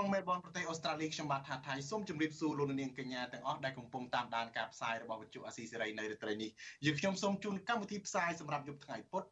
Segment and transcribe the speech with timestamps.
[0.00, 6.50] ក្រុងមែលប៊នប្រទេសអូស្ត្រាលីខ្ញុំបាទថាថៃសូមជម្រាបសួរលោកនាងកញ្ញាទាំងអស់ដែលកំពុងតាមដានការផ្សាយរបស់វិទ្យុអាស៊ីសេរីនៅរាត្រីនេះ
[6.84, 9.24] យើងខ្ញុំសូមជូនកម្មវិធីផ្សាយសម្រាប់យប់ថ្ងៃពុធ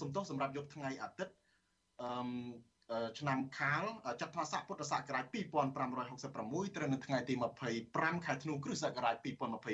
[0.00, 1.34] សំទោសសម្រាប់យប់ថ្ងៃអាទិត្យ
[2.02, 3.84] អឺឆ្នាំខាល
[4.20, 5.24] ចត្វាស័កពុទ្ធសករាជ
[6.04, 7.34] 2566ត្រូវនៅថ្ងៃទី
[7.80, 9.16] 25ខែធ្នូគ្រិស្តសករាជ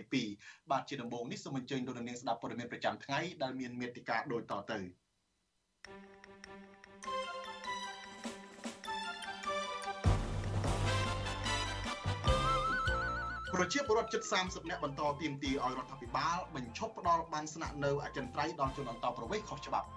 [0.06, 4.78] 2022បាទជាដំបូងនេះសូមអញ្ជើញលោកនាងស្ដាប់ព័ត៌មានប្រចាំថ្ងៃដែលមានមេត្តាដូចតទៅ
[13.58, 19.88] ប្រជាពលរដ្ឋជិត30នាក់បន្តទាមទារឲ្យរដ្ឋាភិបាលបញ្ឈប់ផ្ដល់បានស្នាក់នៅអចិន្ត្រៃយ៍ដល់ជនអន្តោប្រវេសន៍ខុសច្បាប់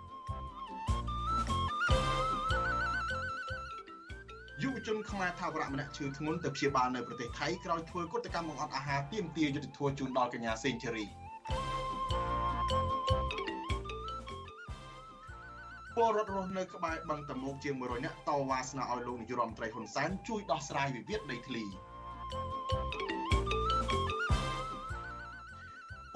[4.61, 11.05] យុវជនខ្មែរថាវរៈម្នាក់ឈឺធ្ងន់ទៅព្យាបាលនៅប្រទេសថៃក្រោយធ្វើកុតកម្មបង្អត់អាហារទាមទារយុត្តិធម៌ជូនដល់កញ្ញាសេងជេរី
[15.95, 23.26] ពលរដ្ឋរស់នៅក្បែរបឹងតមោកជាង100នាក់តវ៉ាស្នើឲ្យលោកនាយរដ្ឋមន្ត្រីហ៊ុនសែនជួយដោះស្រាយវិវាទដីធ្លី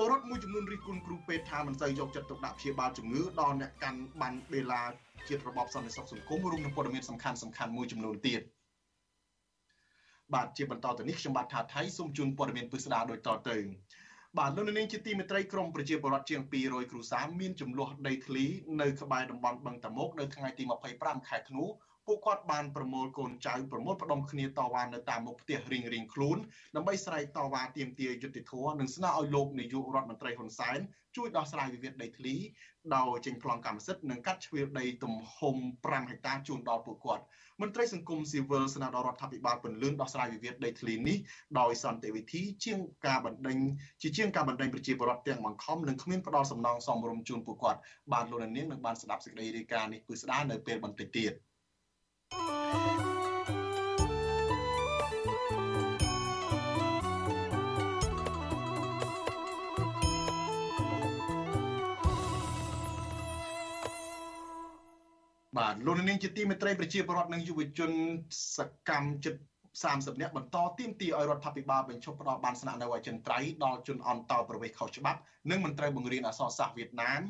[0.03, 4.81] ពលរដ្ឋមួយចំនួនរិះគន់គ្រូពេទ្យថាមិនសូវយកចិត្តទុកដាក់ព្យាបាលជំងឺដល់អ្នកកាន់បានបេឡា
[5.27, 8.41] ជាតិរបបសន្តិសុខសង្គមរួមនឹងព័ត៌មានសំខាន់សំខាន់មួយចំនួនទៀត
[10.33, 13.57] បាទជាបន្តទៅនេះខ្ញុំបាទថាថៃសូមជូនព័ត៌មានពិស្ដារដូចតទៅ
[14.37, 18.45] បាទលោកនាងជាទីមេត្រីក្រមប្រជាពលរដ្ឋជាង200គ្រួសារមានចំនួនដីធ្លី
[18.81, 20.63] នៅក្បែរតំបន់បឹងតាមុកនៅថ្ងៃទី
[20.95, 21.63] 25ខែធ្នូ
[22.11, 26.37] ពួកគាត់បានប្រមូលកូនចៅប្រមូលផ្ដុំគ្នាតវ៉ានៅតាមមុខផ្ទះរៀងរៀងខ្លួន
[26.75, 30.79] ដើម្បីស្រែកតវ៉ាទាមទារយុត្តិធម៌និងស្នើឲ្យលោកនាយករដ្ឋមន្ត្រីហ៊ុនសែន
[31.15, 32.35] ជួយដោះស្រាយវិវាទដីធ្លី
[32.95, 37.23] ដោយចេញប្លង់កម្មសិទ្ធិនិងកាត់ជ្រឿដីទំហំ5ហិកតាជូនដល់ពួកគាត់
[37.61, 41.17] មន្ត្រីសង្គមស៊ីវិលស្នើដល់រដ្ឋាភិបាលពន្លឿនដោះស្រាយវិវាទដីធ្លីនេះ
[41.59, 43.57] ដោយសន្តិវិធីជាងការបណ្ដេញ
[44.01, 47.79] ជាជាងការបណ្ដេញប្រជាពលរដ្ឋទាំងបង្ខំនិងគ្មានផ្ដល់សំណងសមរម្យជូនពួកគាត់
[48.13, 51.33] បានលោកនាងនឹងបានស្ដាប់សេចក្តីរាយការណ៍នេះពិស្ដារនៅពេលបន្តិចទៀត។
[65.57, 67.91] បាទលោកនាងជាទីមេត្រីប្រជាពលរដ្ឋនិងយុវជន
[68.55, 68.59] ស
[68.89, 69.41] កម្មចិត្ត
[69.81, 75.19] 30នាក់បន្តទាមទារឲ្យរដ្ឋាភិបាលបញ្ឈប់ផ្ដល់បានស្នាក់នៅអចិន្ត្រៃយ៍ដល់ជនអន្តោប្រវេសន៍ខុសច្បាប់
[75.49, 77.21] និងមិនត្រូវបង្រៀនអក្សរសាស្ត្រវៀតណាម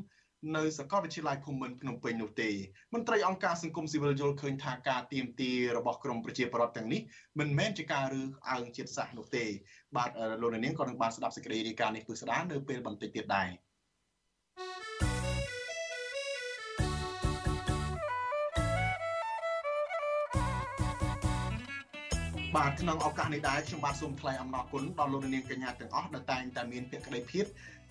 [0.55, 2.49] នៅសាកលវិទ្យាល័យភូមិន្ទភ្នំពេញនោះទេ
[2.93, 7.01] មន្ត្រីអង្គការសង្គមស៊ីវិលយល់ឃើញថាការទៀមទារបស់ក្រមប្រជាពលរដ្ឋទាំងនេះ
[7.39, 9.45] មិនមែនជាការរើសអើងជាតិសាសន៍នោះទេ
[9.97, 10.09] បាទ
[10.41, 13.49] លោកនាងក៏នឹងបានស្ដាប់សេចក្តីរាយការណ៍នេះពិស្ដានៅពេលបន្តិចទៀតដែរ
[22.57, 27.45] បាទក្នុងឱកាសនេះដែរខ្ញុំបាទសូមថ្លែងអំណរគុណដល់លោកនាងកញ្ញាទាំងអស់ដែលតែងតែមានភក្ដីភាព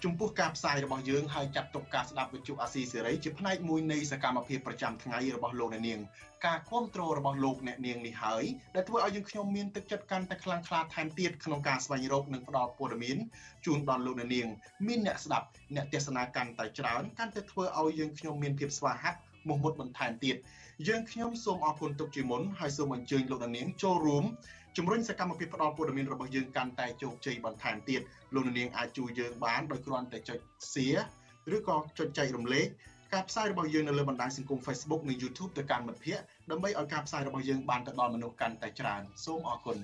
[0.05, 6.01] ចំពោះការផ្សាយរបស់យើងហើយចាត់ទុកការស្ដាប់វិទ្យុអាស៊ីសេរីជាផ្នែកមួយនៃសកម្មភាពប្រចាំថ្ងៃរបស់លោកអ្នកនាង
[6.47, 8.45] ការគ្រប់គ្រងរបស់លោកអ្នកនាងនេះហើយ
[8.75, 13.17] ដែលធ្វើឲ្យយើងខ្ញុំមានទឹកចិត្តកាន់តែខ្លាំងក្លាថែមទៀតក្នុងការស្វែងរកនិងផ្តល់ព័ត៌មាន
[13.67, 14.47] ជូនដល់លោកអ្នកនាង
[14.87, 19.19] មានអ្នកស្ដាប់អ្នកទេសនាកាន់តែច្រើនកាន់តែធ្វើឲ្យយើងខ្ញុំមានភាពស្វាហាប់
[19.49, 20.37] មោះមុតបន្ថែមទៀត
[20.89, 24.25] យើងខ្ញុំសូមអរគុណទុកជាមុនហើយសូមអញ្ជើញលោកអ្នកនាងចូលរួម
[24.77, 28.01] ជំរុញសកម្មភាពផ្តល់ព័ត៌មានរបស់យើងកាន់តែជោគជ័យបន្ថែមទៀត
[28.35, 30.39] លោកនាងអាចជួយយើងបានដោយគ្រាន់តែចុច
[30.73, 31.05] Share
[31.57, 32.69] ឬក៏ចុចចែករំលែក
[33.13, 39.77] ការផ្សាយរបស់យើងនៅលើបណ្ដាញសង្គម Facebook និង YouTube ទៅកាន់មិត្តភ័ក្តិដើម្បីឲ្យការផ្សាយរបស់យើងបានទៅដល់មនុស្សកាន់តែច្រើនសូមអរគុណ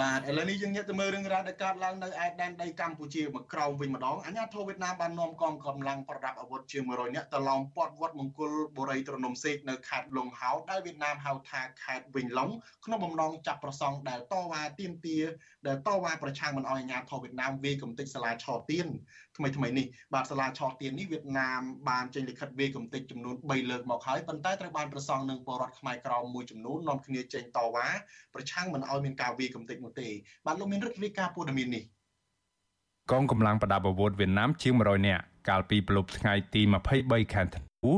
[0.00, 12.50] បាទឥឡូវនេះយើងងាកទៅមើលរឿងរ៉ាវដែលកើតឡើងនៅឯដែនដីកម្ពុជាមកក្រោមវិញម្ដងអាញាធរវៀតណាមបាននាំកងកម្លាំងប្រដាប់អាវុធជាង100នាក់ទៅឡោមព័ទ្ធវត្តមង្គលបុរីត្រនំសេកនៅខេត្តលង្ហោដែលវៀតណាមហៅថាខេត្តវិញឡុង
[12.84, 15.24] ក្នុងបំណងចាប់ប្រសង់ដែលតវ៉ាទាមទារ
[15.66, 18.88] ដែលតវ៉ាប្រឆាំងមិនអោយអាញាធរវៀតណាមវាយកំទេចសាលាឆោទៀន
[19.40, 27.88] ថ្មីថ្មីនេះបាទសាលាឆោទៀននេះវៀតណាមបានចេញលិខិតវាយកំទេចចំនួន3លើកមកហើយប៉ុន្តែត្រូវបានប្រសង់នឹងពលរដ្ឋខ្មែរក្រមមួយចំនួននាំគ្នាចេញតវ៉ា
[28.34, 30.08] ប្រឆាំងមិនអោយមានការវាយកំទេចនោះទេ
[30.46, 31.84] បាទលោកមានរិទ្ធរាយការណ៍ព័ត៌មាននេះ
[33.12, 36.62] កងកម្លាំងប្រដាប់អាវុធវៀតណាមជាង100នាក់កាលពីប្រលប់ថ្ងៃទី
[36.96, 37.92] 23ខែធ្នូ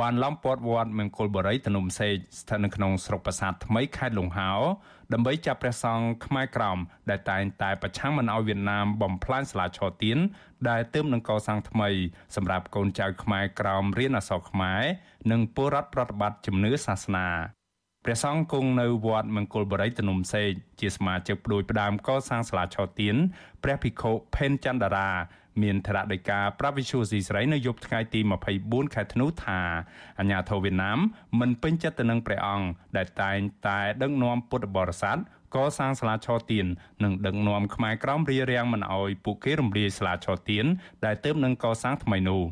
[0.00, 4.50] បានឡំពាត់វត្តមង្គលបុរីទនុំសេកស្ថិតនៅក្នុងស្រុកប្រាសាទថ្មីខេត្តលង្ហោ
[5.12, 6.78] ដើម្បីចាប់ព្រះសង្ឃខ្មែរក្រម
[7.10, 10.18] ដែលតែងតែប្រឆាំងមិនឲ្យវៀតណាមបំផ្លាញសាលាឆទាន
[10.68, 11.88] ដែលទើបនឹងកសាងថ្មី
[12.36, 14.82] សម្រាប់កូនចៅខ្មែរក្រមរៀនអក្សរខ្មែរ
[15.30, 17.28] និងពលរដ្ឋប្រតិបត្តិជំនឿសាសនា
[18.04, 20.50] ព្រះសង្ឃគង់នៅវត្តមង្គលបរិយទនុំសេក
[20.80, 23.16] ជាសមាជិកព្រួយផ្ដើមកសាងសាលាឆទាន
[23.62, 25.10] ព្រះភិក្ខុផេនចន្ទរា
[25.62, 28.20] មានធរដីកាប្រវិសុស៊ីស្រីនៅយប់ថ្ងៃទី
[28.58, 29.60] 24ខែធ្នូថា
[30.18, 30.98] អាញាធរវៀតណាម
[31.40, 32.66] មិនពេញចិត្តទៅនឹងព្រះអង្គ
[32.96, 35.18] ដែលតែងតែដឹកនាំពុទ្ធបរិស័ទ
[35.56, 36.66] កសាងសាលាឆទាន
[37.04, 40.66] និងដឹកនាំខ្មែរក្រមរារាំងមិនអោយពួកគេរំលាយសាលាឆទាន
[41.04, 42.42] ដែលទើបនឹងកសាងថ្មីនោះ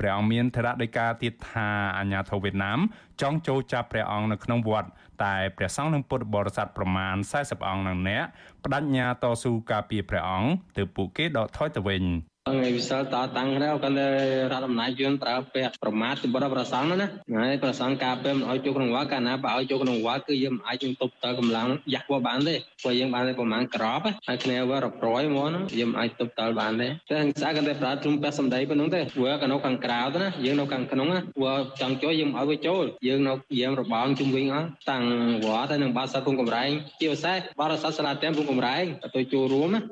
[0.00, 1.68] ព្រះអង្គមានធរដីកាទៀតថា
[1.98, 2.78] អាញាធរវៀតណាម
[3.20, 4.88] ចង់ចូលចាប់ព្រះអង្គនៅក្នុងវត្ត
[5.24, 8.24] តែព្រះសង្ឃនិងពុទ្ធបរិស័ទប្រមាណ40អង្គនឹងអ្នក
[8.64, 12.04] បដិញ្ញាតស៊ូការពារព្រះអង្គទើបពួកគេដកថយទៅវិញ
[12.46, 14.08] ថ្ងៃវិសិលតតាំងដែរក៏លើ
[14.52, 35.04] រដ្ឋអំណាចយើងប្រើពាក្យប្រមាថទៅបរិបប្រសងណាហើយប្រសងការពេលមិនឲ្យចូលក្នុងវត្តកាលណាបើឲ្យចូលក្នុងវត្តគឺយើងមិនអាចយើងទប់តកម្លាំងយ៉ាស់វត្តបានទេព្រោះយើងបានតែប្រមាណក្របហើយគ្នាវត្តប្រយមកណាយើងមិនអាចទប់តបានទេតែស្អាតក៏តែប្រើទ្រង់ព្រះសម្ដីប៉ុណ្ណឹងទេព្រោះក៏នៅខាងក្រៅទៅណាយើងនៅខាងក្នុងណាព្រោះចង់ចូលយើងមិនឲ្យវាចូលយើងនៅយើងរបងជុំវិញអស់តាំង
[35.44, 36.70] វត្តហើយនឹងបាសាគុំកំរែង
[37.00, 38.84] ជាពិសេសបរិស័ទសាលាទាំងគុំកំរែង
[39.16, 39.82] ទៅចូលរួមណា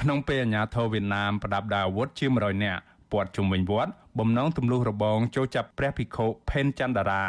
[0.00, 2.80] ក្នុងពេលអាញាធរវៀតណាមប្រដាប់ដាវអាវុធជា100នាក់
[3.12, 7.24] ព័ទ្ធជុំវិញវត្តបំណងទម្លុះរបងចូលចាប់ព្រះភិក្ខុផេនចន្ទរា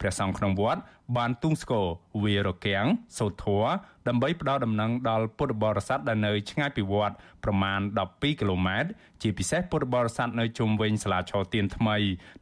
[0.00, 0.80] ព្រះសង្ឃក្នុងវត្ត
[1.16, 1.86] បានទុងស្គរ
[2.22, 2.86] វារកាំង
[3.18, 3.62] សូត្រធัว
[4.08, 7.14] ដើម្បីផ្ដល់ដំណឹងដល់ពុទ្ធបរិស័ទដែលនៅឆ្ងាយពីវត្ត
[7.44, 8.88] ប្រមាណ12គីឡូម៉ែត្រ
[9.22, 11.96] ជាពិសេសពុទ្ធបរិស័ទនៅជុំវិញសាលាឆទានថ្មី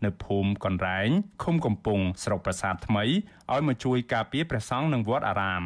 [0.05, 1.09] នៅភូមិកនរែង
[1.43, 3.05] ឃុំកំពង់ស្រុកប្រាសាទថ្មី
[3.53, 5.63] ឲ្យមកជួយការពារព្រះសង្ឃនិងវត្តអារាម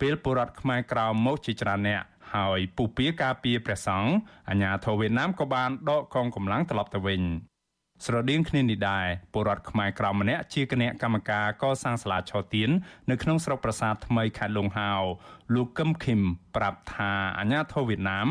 [0.00, 2.02] ពេលបុរដ្ឋខ្មែរក្រៅមកជាច្រើនអ្នក
[2.34, 4.12] ហើយពុះពៀការពារព្រះសង្ឃ
[4.50, 7.22] អាញាធរវៀតណាមក៏បានដកកងកម្លាំងត្រឡប់ទៅវិញ
[8.06, 12.70] ស្រដៀងគ្នានេះដែរពលរដ្ឋខ្មែរក្រមម្នាក់ជាគណៈកម្មការកសាងសាលាឆទាន
[13.10, 14.92] នៅក្នុងស្រុកប្រាសាទថ្មីខេត្តលង្ហោ
[15.54, 16.20] លោកកឹមឃឹម
[16.56, 18.28] ប្រាប់ថាអាញាធរវៀតណាម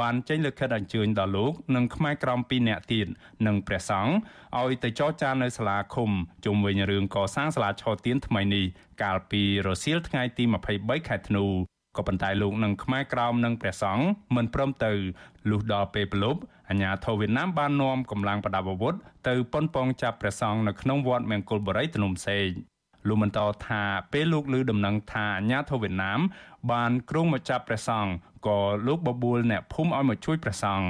[0.00, 3.06] បានចេញលិខិតអញ្ជើញដល់លោកនិងខ្មែរក្រម2នាក់ទៀត
[3.46, 4.14] និងព្រះសង្ឃ
[4.60, 6.10] ឲ្យទៅចរចានៅសាលាឃុំ
[6.44, 8.64] ជុំវិញរឿងកសាងសាលាឆទានថ្មីនេះ
[9.02, 10.44] កាលពីរសៀលថ្ងៃទី
[10.76, 14.04] 23ខែធ្នូ ក៏ប៉ុន្តែលោកនឹងខ្មែរក្រោមនិងព្រះសង្ឃ
[14.36, 14.92] មិនព្រមទៅ
[15.50, 16.40] លុះដល់ពេលប្រលប់
[16.70, 18.94] អាញាធរវៀតណាមបាននាំកម្លាំងប្រដាប់អាវុធ
[19.28, 22.48] ទៅប៉ុនប៉ងចាប់ព្រះសង្ឃនៅក្នុងវត្តមង្គលបុរីភ្នំសេក
[23.08, 26.20] លោកបន្តថាពេលលោកឮដំណឹងថាអាញាធរវៀតណាម
[26.72, 28.12] បានគ្រងមកចាប់ព្រះសង្ឃ
[28.46, 30.88] ក៏លោកបបួលអ្នកភូមិឲ្យមកជួយព្រះសង្ឃ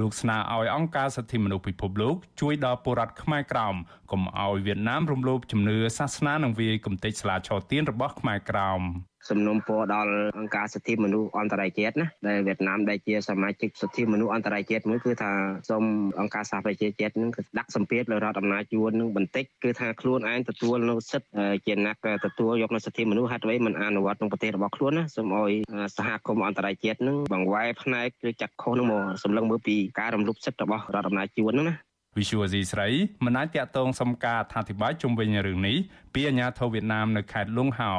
[0.00, 3.74] លោកស្នើឲ្យអង្គការសិទ្ធិមនុស្សពិភពលោកជួយដល់ពលរដ្ឋខ្មែរក្រោម
[4.10, 8.82] កុំឲ្យវៀតណាមរំលោភជំនឿសាសនានិងវាយកំទេចស្លាឆោទៀនរបស់ខ្មែរក្រោម
[9.30, 15.32] សំណុំពរដល់អង្គការសិទ្ធិមនុស្សអន្តរជាតិណាដែលវៀតណាមដែលជាសមាជិកសិទ្ធិមនុស្សអន្តរជាតិមួយគឺថា
[15.68, 15.84] សូម
[16.20, 21.30] អង្គការសហប្រជាជាតិនឹងដាក់សម្ពាធលើរដ្ឋអំណាចយួននឹងបន្តិចគឺថាខ្លួនឯងទទួលនៅសិទ្ធិ
[21.66, 25.52] ជាអ្នកទទួលយកនៅសិទ្ធិមនុស្សហេតុអ្វីមិនអនុវត្តក្នុងប្រទេសរបស់ខ្លួនណាសូមឲ្យ
[25.96, 31.76] សហគមន៍អន្តរជាតិនឹងបង្វែរផ្នែកឬចាត់ខុសនឹងមកសម្លឹងមើលពីការរំលោភសិទ្ធិរបស់រដ្ឋអំណាចយួនហ្នឹងណា
[32.18, 32.88] វិសុវអាស៊ីស្រី
[33.24, 35.76] មិនអាចតាក់ទងសំការអធិប្បាយជុំវិញរឿងនេះ
[36.14, 37.92] ពីអាជ្ញាធរវៀតណាមនៅខេត្តលុងហោ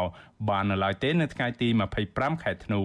[0.50, 1.68] បាននៅឡើយទេនៅថ្ងៃទី
[2.06, 2.82] 25ខែធ្នូ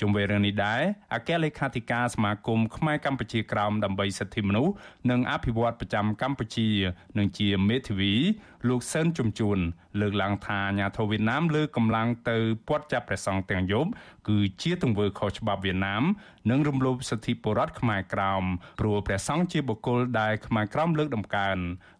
[0.00, 0.82] ជុំវិញរឿងនេះដែរ
[1.14, 4.72] អគ្គលេខាធិការសមាគមខ្មែរកម្ពុជាក្រោមដើម្បីសិទ្ធិមនុស្ស
[5.10, 6.68] និងអភិវឌ្ឍប្រចាំកម្ពុជា
[7.18, 8.14] និងជាមេធាវី
[8.68, 9.58] លោកសឿនជំជួន
[10.00, 12.36] លើកឡើងថាអាញាធរវៀតណាមលើកកម្លាំងទៅ
[12.68, 13.90] ពាត់ចាប់ព្រះសង្ឃទាំងយប់
[14.28, 16.02] គឺជាទង្វើខុសច្បាប់វៀតណាម
[16.50, 18.44] និងរំលោភសិទ្ធិពលរដ្ឋខ្មែរក្រោម
[18.80, 21.58] ព្រោះព្រះសង្ឃជាបុគ្គលដែលខ្មែរក្រោមលើកដំកើង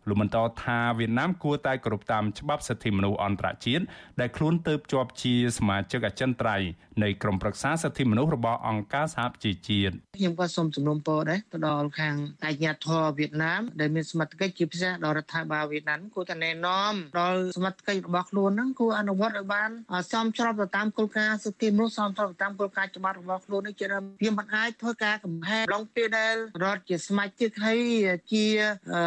[0.09, 3.85] លោកបន្តថាវៀតណាមគួរតែគោរពតាមច្បាប់សិទ្ធិមនុស្សអន្តរជាតិ
[4.21, 6.69] ដែលខ្លួនទៅជាប់ជាសមាជិកអចិន្ត្រៃយ៍
[7.03, 19.71] នៃក្រុមប្រឹក្សាសិទ្ធិមនុស្សរបស់អង្គការសហប្រជាជាតិខ្ញុំក៏សូមជំនុំពរដែរទៅដល់ខាងអាជ្ញាធរវៀតណាមដែលមានសមត្ថកិច្ចជាពិសេសដល់រដ្ឋាភិបាលវៀតណាមគួរតែណែនាំដល់សមត្ថកិច្ចរបស់ខ្លួនហ្នឹងគួរអនុវត្តឲ្យបាន
[20.13, 27.81] សមស្របទៅតាមគោលការណ៍សិទ្ធិមនុស្សសមស្របទៅតាមគោលការណ៍ច្បាប់របស់ខ្លួននេះជាដើមវាមិនអាចធ្វើការកំហែងឡងពេលដែលរដ្ឋជាសមាជិកហើយ
[28.33, 28.45] ជា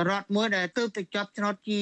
[0.09, 1.81] រដ្ឋមួយដែលទើបទៅជាប់ឆ្នោតជា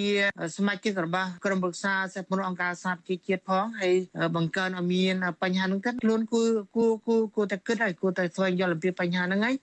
[0.58, 3.96] សមាជិករបស់ក្រុមប្រឹក្សាសិទ្ធិមនុស្សអង្គការសហប្រជាជាតិផងហើយ
[4.36, 9.56] បង្កើនឲ្យមានបញ្ហាហ្នឹងទៅខ្លួនគួរគួរគួរគួរតែគិតហើយគួរតែស្វែងយល់អំពីបញ្ហាហ្នឹងហើយ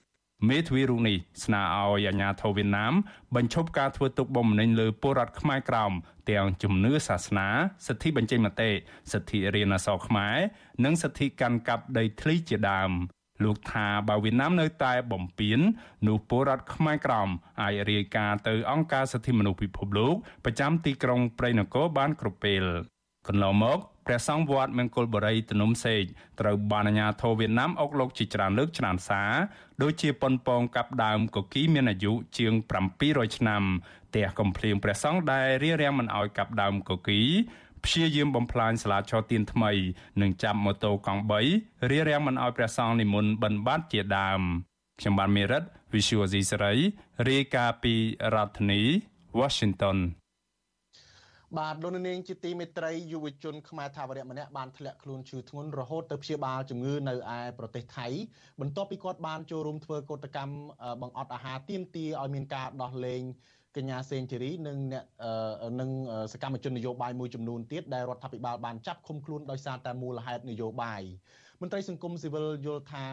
[0.45, 2.93] មេធាវីរូបនេះស្នើឲ្យអាជ្ញាធរវៀតណាម
[3.35, 5.91] បញ្ឈប់ការធ្វើទុកបុកម្នេញលើពលរដ្ឋខ្មែរក្រោម
[6.29, 7.47] ទាំងជំនឿសាសនា
[7.87, 8.71] សិទ្ធិបញ្ចេញមតិ
[9.11, 10.37] សិទ្ធិរៀនអក្សរខ្មែរ
[10.83, 12.91] និងសិទ្ធិកាន់កាប់ដីធ្លីជាដើម
[13.43, 15.59] លោកថាបើវៀតណាមនៅតែបំពេញ
[16.07, 17.29] នោះពលរដ្ឋខ្មែរក្រម
[17.61, 20.15] អាចរាយការណ៍ទៅអង្គការសិទ្ធិមនុស្សពិភពលោក
[20.45, 22.63] ប្រចាំទីក្រុងព្រៃនគរបានគ្រប់ពេល
[23.27, 26.03] កន្លងមកព្រះសង្ឃវត្តមង្គលបុរីទនុំសេក
[26.39, 29.31] ត្រូវបានអាជ្ញាធរវៀតណាមអុកលោកជាច្រើនលើកច្រើនសារ
[29.81, 32.53] ដូចជាប៉ុនប៉ងកាប់ដើមកុកីមានអាយុជាង
[32.95, 33.63] 700ឆ្នាំ
[34.07, 37.21] ផ្ទះកំភ្លៀងព្រះសង្ឃដែលរៀបរៀងមិនអោយកាប់ដើមកុកី
[37.83, 39.71] ព្យាយាមបំផ្លាញសាលាឆោទៀនថ្មី
[40.21, 44.41] និងចាប់ម៉ូតូកង់3រៀបរៀងមិនអោយព្រះសង្ឃនិមន្តបិណ្ឌបាតជាដើម
[44.99, 46.73] ខ្ញុំបានមេរិត Visual C សេរី
[47.29, 47.93] រាយការណ៍ពី
[48.33, 48.81] រដ្ឋធានី
[49.39, 49.97] Washington
[51.55, 58.07] បាទលោកនាងជាទីមេត្រីយុវជនខ្មែរថាវរៈម្នាក់បានធ្លាក់ខ្លួនឈឺធ្ងន់រហូតទៅព្យាបាលជំងឺនៅឯប្រទេសថៃ
[58.61, 60.53] បន្ទាប់ពីគាត់បានចូលរួមធ្វើកោតកម្ម
[61.01, 63.21] បង្អត់អាហារទាមទារឲ្យមានការដោះលែង
[63.75, 65.03] កញ្ញាសេងធីរីនិងអ្នក
[65.79, 65.89] និង
[66.33, 71.01] សកម្មជននយោបាយមួយចំនួនទៀតដែលរដ្ឋាភិបាលបានចាប់ឃុំខ្លួនដោយសារតែមូលហេតុនយោបាយ
[71.61, 73.03] មន្ត្រីសង្គមស៊ីវិលយល់ថា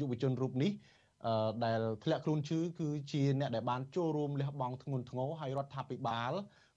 [0.00, 0.72] យុវជនរូបនេះ
[1.64, 6.32] ដែលធ្លាក់ខ្លួនឈឺគឺជាអ្នកដែលបានចូលរួមលះបង់ធ្ងន់ធ្ងរឲ្យរដ្ឋាភិបាល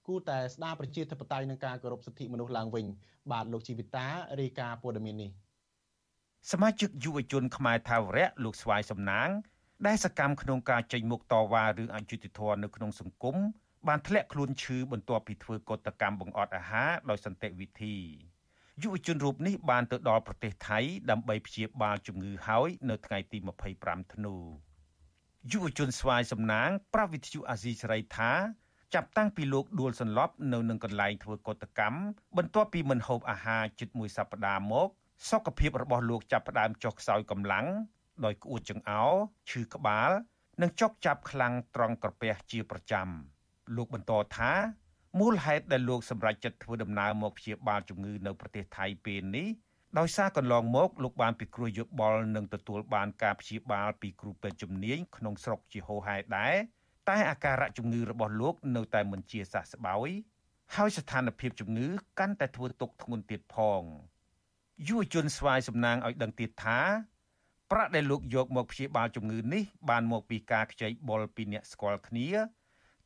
[0.08, 2.86] គួរតែស្ដារប្រជាធិបតេយ្យនិងការគោរពសិទ្ធិមនុស្សឡើងវិញ
[3.32, 4.06] បាទលោកជីវិតា
[4.40, 5.30] រាយការណ៍ព័ត៌មាននេះ
[6.52, 9.28] សមាជិកយុវជនខ្មែរថាវរៈលោកស្វាយសំណាង
[9.86, 13.36] ដែលសកម្មក្នុងការចេញមុខតវ៉ារឿងអយុត្តិធម៌នៅក្នុងសង្គម
[13.88, 17.96] បានធ្លាក់ខ្លួនឈឺបន្ទាប់ពីធ្វើកតកម្មបង្អត់អាហារដោយសន្តិវិធី
[18.82, 20.78] យុវជនរូបនេះបានទៅដល់ប្រទេសថៃ
[21.10, 23.38] ដើម្បីព្យាបាលជំងឺហើយនៅថ្ងៃទី
[23.76, 24.36] 25ធ្នូ
[25.52, 28.32] យុវជនស្វាយសំណាង ប្រវិទ្យុអាស៊ីសេរីថា
[28.94, 31.98] ចាប់តាំងពីលោកដួលសន្លប់នៅនឹងកន្លែងធ្វើកតកម្ម
[32.36, 34.88] បន្ទាប់ពីមិនហូបអាហារជិតមួយសប្តាហ៍មក
[35.30, 37.66] សុខភាពរបស់លោកចាប់ផ្ដើមចុះខ្សោយកម្លាំង
[38.24, 39.12] ដោយក្អួតចង្អោរ
[39.50, 40.10] ឈឺក្បាល
[40.62, 43.08] និងចុកចាប់ខ្លាំងត្រង់ក្រពះជាប្រចាំ
[43.76, 44.52] លោកបន្តថា
[45.18, 49.48] មូលហេតុដែលលោកសម្រេចចិត្តធ្វើដំណើរមកព្យាបាលជំងឺនៅប្រទេសថៃពេលនេះ
[49.98, 56.54] ដោយសារកន្លងមកលោកបានពិគ្រោះយោបល់និងទទួលបានការព្យាបាលពីគ្រូពេទ្យជំនាញក្នុងស្រុកជាហូហែដែរ
[57.08, 60.10] តែអាការៈជំងឺរបស់លោកនៅតែមិនជាសះស្បើយ
[60.76, 61.88] ហើយស្ថានភាពជំងឺ
[62.18, 63.82] កាន់តែធ្វើទុក្ខធ្ងន់ទៀតផង
[64.88, 66.80] យុវជនស្វាយសំណាងឲ្យដឹងទៀតថា
[67.70, 72.28] ប្រាក់ដែលលោកយកមកព្យាបាលជំងឺនេះបានមកពីការខ្ចីបុលពីអ្នកស្គាល់គ្នា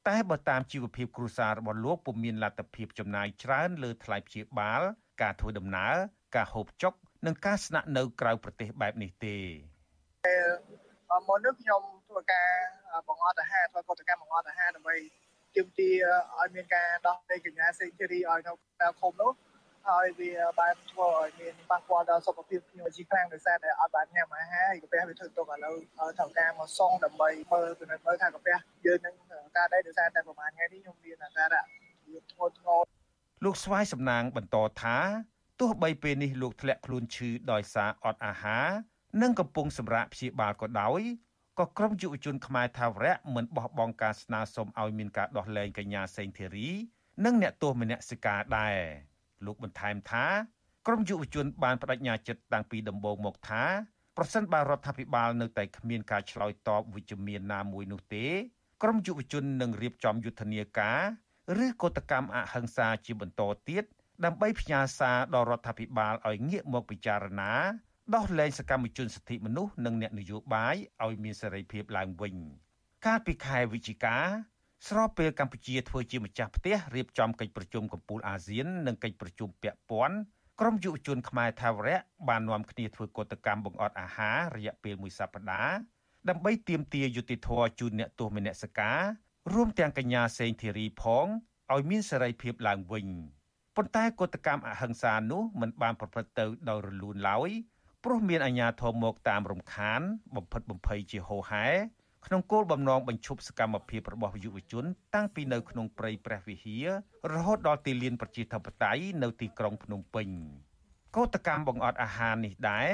[0.08, 4.82] តែបើតាមជីវភាពគ្រួសាររបស់លោកពុំមានលទ្ធភាពចំណាយច្រើនលើថ្លៃព្យាបាល
[5.22, 5.94] ការធ្វើដំណើរ
[6.36, 6.92] ការហូបចុក
[7.26, 9.36] និងការស្នាក់នៅក្រៅប្រទេសបែបនេះទេ
[11.28, 12.48] មកនេះខ្ញុំធ្វើការ
[13.08, 14.96] បង្អត់អាហារធ្វើកតកម្មបង្អត់អាហារដើម្បី
[15.56, 15.96] ទាមទារ
[16.38, 19.32] ឲ្យមានការដោះលែងកញ្ញាសេងធីរីឲ្យនៅនៅឃុំនោះ
[19.88, 25.76] ហើយវាបានធ្វើឲ្យមានប៉ះពាល់ដល់សុខភាពខ្ញុំជាខ្លាំងដោយសារតែអត់បានញ៉ាំអាហារកាពះវាធ្វើទុកឥឡូវ
[26.18, 29.14] ត្រូវការមកសងដើម្បីមើលពិនិត្យមើលថាកាពះយើងនឹង
[29.56, 31.62] ការដែរដោយសារតែប្រហែលថ្ងៃនេះខ្ញុំមានអាការៈ
[32.08, 32.84] វាធ្ងន់ធ្ងរ
[33.44, 34.96] លោកស្វាយសំណាងបន្តថា
[35.60, 38.68] ទោះបីពេលនេះលោកធ្លាក់ខ្លួនឈឺដោយសារអត់អាហារ
[39.20, 41.02] និងកំពុងសម្រាកព្យាបាលក៏ដោយ
[41.58, 46.68] ក៏ក្រុមយុវជនខ្មែរថាវរៈមិនបោះបង់ការស្នើសុំឲ្យមានការដោះលែងកញ្ញាសេងធីរី
[47.24, 48.76] និងអ្នកទោសមនសិការដែរ
[49.46, 50.26] លោកបន្ថែមថា
[50.86, 53.64] ក្រមយុវជនបានបដិញ្ញាចិត្តតាំងពីដំបូងមកថា
[54.16, 58.26] ប្រសិនបើរដ្ឋាភិបាលនៅតែគ្មានការឆ្លើយតបវិជ្ជមានណាមួយនោះទេ
[58.82, 61.00] ក្រមយុវជននឹងរៀបចំយុទ្ធនាការ
[61.64, 63.84] ឬកតកម្មអហិង្សាជាបន្តទៀត
[64.24, 67.52] ដើម្បីផ្ញើសារដល់រដ្ឋាភិបាលឲ្យងាកមកពិចារណា
[68.14, 72.34] ដោះលែងសកម្មជនសិទ្ធិមនុស្សនិងអ្នកនយោបាយឲ្យមានសេរីភាពឡើងវិញ
[73.06, 74.16] កាលពីខែវិច្ឆិកា
[74.88, 80.16] ស្របពេលកម្ពុជាធ្វើជាម្ចាស់ផ្ទះរៀបចំកិច្ចប្រជុំកំពូលអាស៊ាននិងកិច្ចប្រជុំពាក់ព័ន្ធ
[80.60, 85.74] ក្រុមយុវជនខ្មែរថាវរៈបាននាំគ្នាធ្វើកតកម្មបង្អត់អាហាររយៈពេលមួយសប្តាហ៍
[86.28, 89.00] ដើម្បីទាមទារយុត្តិធម៌ជូនអ្នកទោសមនសិការ
[89.54, 91.26] រួមទាំងកញ្ញាសេងធីរីផង
[91.72, 93.06] ឲ្យមានសេរីភាពឡើងវិញ
[93.76, 97.50] ប៉ុន្តែកតកម្មអហិង្សានោះមិនបានប្រព្រឹត្តទៅដោយរលូនឡើយ
[98.04, 100.00] ព្រោះមានអាជ្ញាធរមកតាមរំខាន
[100.36, 101.66] បំផិតបំភ័យជាហូហែ
[102.26, 106.86] ក្នុងគោលបំណងបញ្ឈប់សកម្មភាពរបស់យុវជន តាំងពីនៅក្នុងព្រៃព្រះវិហារ
[107.32, 110.28] រហូតដល់ទីលានប្រជាធិបតេយ្យនៅទីក្រុងភ្នំពេញ
[111.16, 112.88] កោតកម្មបង្អត់អាហារនេះដែរ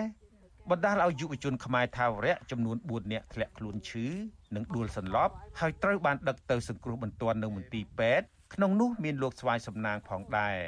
[0.71, 4.07] បណ្ដាលឲ្យយុវជនខ្មែរថាវរៈចំនួន4នាក់ធ្លាក់ខ្លួនឈឺ
[4.55, 10.59] និងដួលសន្លប់ហើយត្រូវបានដឹកទៅសង្គ្រោះបន្ទាន់នៅមន្ទីរពេទ្យក្នុងនោះមានលោកស្វាយសំណាងផងដែរ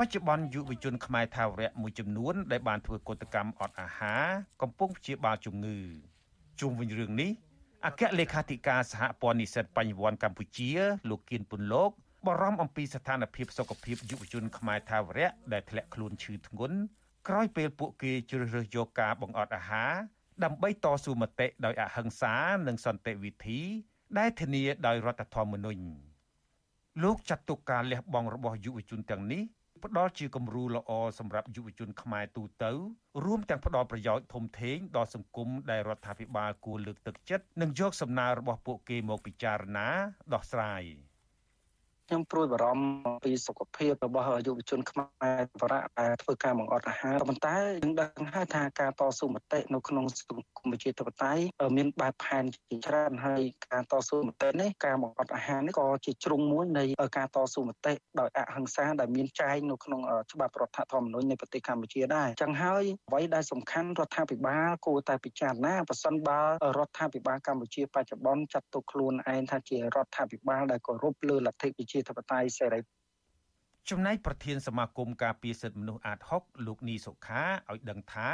[0.00, 4.24] បច្ចុប្បន្នយុវជនខ្មែរថាវរៈមួយចំនួនដែលបានធ្វើកោតកម្មអត់អាហារ
[4.62, 5.78] កំពុងព្យាបាលជំងឺ
[6.60, 7.30] ជុំវិញរឿងនេះ
[7.86, 10.70] អគ្គលេខាធិការសហព័ន្ធនិស្សិតបញ្ញវន្តកម្ពុជា
[11.10, 11.90] លោកគៀនពុនលោក
[12.26, 16.76] បារម្ភអំពីស្ថានភាពសុខភាពយុវជនខ្មែរថាវរៈដែលធ្លាក់ខ្លួនឈឺធ្ងន់
[17.28, 19.92] ក្រោយពេលពួកគេជ្រើសរើសយកការបង្អត់អាហារ
[20.44, 22.34] ដើម្បីតស៊ូមតិដោយអហិង្សា
[22.66, 23.60] និងសន្តិវិធី
[24.18, 25.84] ដែលធានាដោយរដ្ឋធម្មនុញ្ញ
[27.02, 29.42] លោកចាត់ទុកការលះបង់របស់យុវជនទាំងនេះ
[29.84, 32.72] ផ្ដល់ជាគំរូល្អសម្រាប់យុវជនខ្មែរទូទៅ
[33.24, 39.88] រួមទាំងផ្ដល់ប្រយោជន៍ធំធេងដល់សង្គមដែលរដ្ឋាភិបាលគួរលើកទឹកចិត្តនិងយកសំណើរបស់ពួកគេមកពិចារណា
[40.34, 40.82] ដោះស្រាយ
[42.10, 45.04] ខ្ញុំព្រួយបារម្ភពីសុខភាពរបស់យុវជនខ្មែ
[45.38, 51.42] របរៈដែលធ្វើការបង្អត់អាហារប៉ុន្តែយើងដឹងហើយថាការតស៊ូមតិនៅក្នុងសង្គមប្រជាធិបតេយ្យ
[51.76, 56.84] មានបែបផែនជាច្រើនហើយការតស៊ូមតិនេះការបង្អត់អាហារនេះក៏ជាជ្រុងមួយនៃ
[57.18, 60.00] ការតស៊ូមតិដោយអហិង្សាដែលមានចែងនៅក្នុង
[60.32, 66.40] ច្បាប់រដ្ឋធម្មនុញ្ញនៃប្រទេសកម្ពុជាដែរចឹងហើយអ្វីដែលសំខាន់រដ្ឋាភិបាលគួរតែពិចារណាប្រសិនបើ
[66.78, 72.80] រដ្ឋាភិបាលកម្ពុជាបច្ចុប្បន្នចាត់ទុកខ្លួនឯងថាជារដ្ឋាភិបាលដែលគោរពលើលទ្ធិប្រជាធិបតេយ្យសេរី
[73.90, 78.30] ចំណែកប្រធានសមាគមការពារសិទ្ធិមនុស្សអាត6លោកនីសុខាឲ្យដឹងថា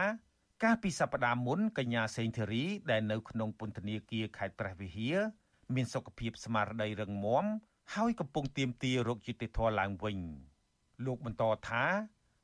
[0.65, 5.17] កាលពីសប្តាហ៍មុនកញ្ញាសេងធីរី ដែលនៅក្នុងពន្ធនាគារខេត្តព្រះវិហារ
[5.75, 7.45] មានសុខភាពស្មារតីរឹងមាំ
[7.95, 10.19] ហើយកំពុងទៀមទារោគយុតិធម៌ឡើងវិញ
[11.05, 11.85] លោកបន្តថា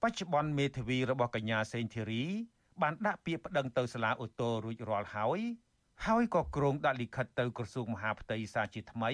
[0.03, 2.25] បច្ចុប្បន្នមេធាវីរបស់កញ្ញាសេងធីរី
[2.83, 5.41] បានដាក់ពាក្យប្តឹងទៅសាលាឧទ្ធររួចរាល់ហើយ
[6.07, 9.11] ហើយក៏គ្រោងដាក់លិខិតទៅក្រសួងមហាផ្ទៃសារជាថ្មី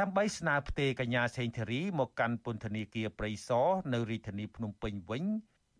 [0.00, 5.24] ដើម្បីស្នើផ្ទេរកញ្ញាសេងធីរីមកកាន់ពន្ធនាគារព្រៃសរនៅរាជធានីភ្នំពេញវិញ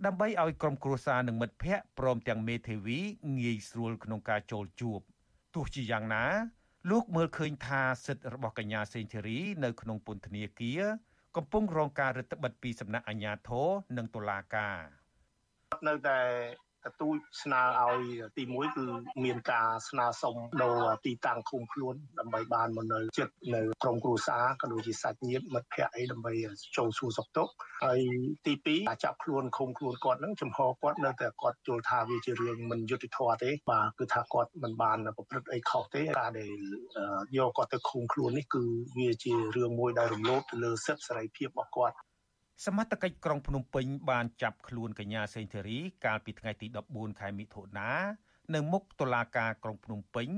[0.06, 2.98] ដើម្បីឲ្យក្រុមគ្រួសារនិងមិត្តភ័ក្តិព្រមទាំងមេធាវី
[3.38, 5.00] ងាយស្រួលក្នុងការចូលជួប
[5.54, 6.24] ទោះជាយ៉ាងណា
[6.90, 10.82] លោកមើលឃើញថាសិទ្ធិរបស់កញ្ញាសេងធីរីនៅក្នុងពន្ធនាគារ
[11.36, 14.78] កំពុងរងការរឹតបន្តឹងពីសំណាក់អាជ្ញាធរនិងតុលាការ
[15.88, 16.20] នៅតែ
[16.86, 18.02] ទទូចស្នើឲ្យ
[18.36, 18.86] ទី1គឺ
[19.24, 26.32] មានការស្នើសុំដូរទីតាំងឃុំខ្លួនដើម្បីបានមកនៅចិត្តនៅក្រុមគ្រួសារក៏ដូចជាសាច់ញាតិមិត្តភ័ក្តិអីដើម្បី
[26.76, 27.52] ចូលសួរសុខទុក្ខ
[27.84, 28.00] ហើយ
[28.46, 36.52] ទី2ការចាប់ខ្លួនឃុំខ្លួនគាត់ហ្នឹងចំហគាត់នៅតែគាត់យល់ថាវាជារឿងមិនយុត្តិធម៌ទេបាទគឺថាគាត់មិនបានប្រព្រឹត្តអីខុសទេការដែល
[37.38, 38.64] យកគាត់ទៅឃុំខ្លួននេះគឺ
[38.98, 41.96] វាជារឿងមួយដែលរំលោភទៅលើសិទ្ធិសេរីភាពរបស់គាត់
[42.62, 47.90] សមត្ថកិច្ចក្រុងភ្នំពេញបានចាប់ខ្លួនកញ្ញាសេងធីរី កាលពីថ្ងៃទី14ខែមិថុនា
[48.54, 50.28] នៅមុខតុលាការក្រុងភ្នំពេញ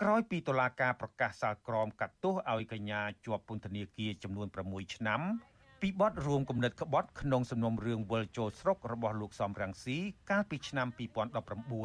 [0.00, 5.20] ក្រោយពីតុលាការប្រកាសសាលក្រមកាត់ទោសឲ្យកញ្ញាជាប់ពន្ធនាគារចំនួន6ឆ្នាំ
[5.80, 9.98] ពីបទរួមគំនិតក្បត់ក្នុងសំណុំរឿងវិលចូលស្រុករបស់លោកសំរងស៊ី
[10.30, 10.88] កាលពីឆ្នាំ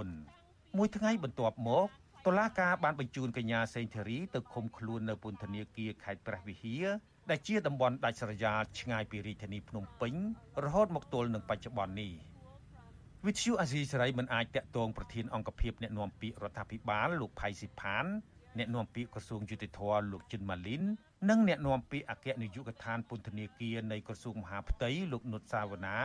[0.09, 1.87] 2019មួយថ្ងៃបន្ទាប់មក
[2.25, 6.85] តុលាការបានបញ្ជូនកញ្ញាសេងធីរីទៅឃុំខ្លួននៅពន្ធនាគារខេត្តព្រះវិហារ
[7.29, 10.13] ដែលជាតំបន់ដាច់ស្រយាលឆ្ងាយពីរាជធានីភ្នំពេញ
[10.63, 12.11] រហូតមកទល់នឹងបច្ចុប្បន្ននេះ
[13.25, 18.05] វិទ្យុអាស៊ីសេរីមិនអាចតាក់ទងប្រធានអង្គភិបអ្នកណាំពាក្យរដ្ឋាភិបាលលោកផៃស៊ីផាន
[18.57, 20.83] អ្នកណាំពាក្យក្រសួងយុតិធម៌លោកជិនម៉ាលីន
[21.29, 25.97] និងអ្នកណាំពាក្យអគ្គនាយកដ្ឋានពន្ធនាគារនៃក្រសួងមហាផ្ទៃលោកនុតសាវណ្ណា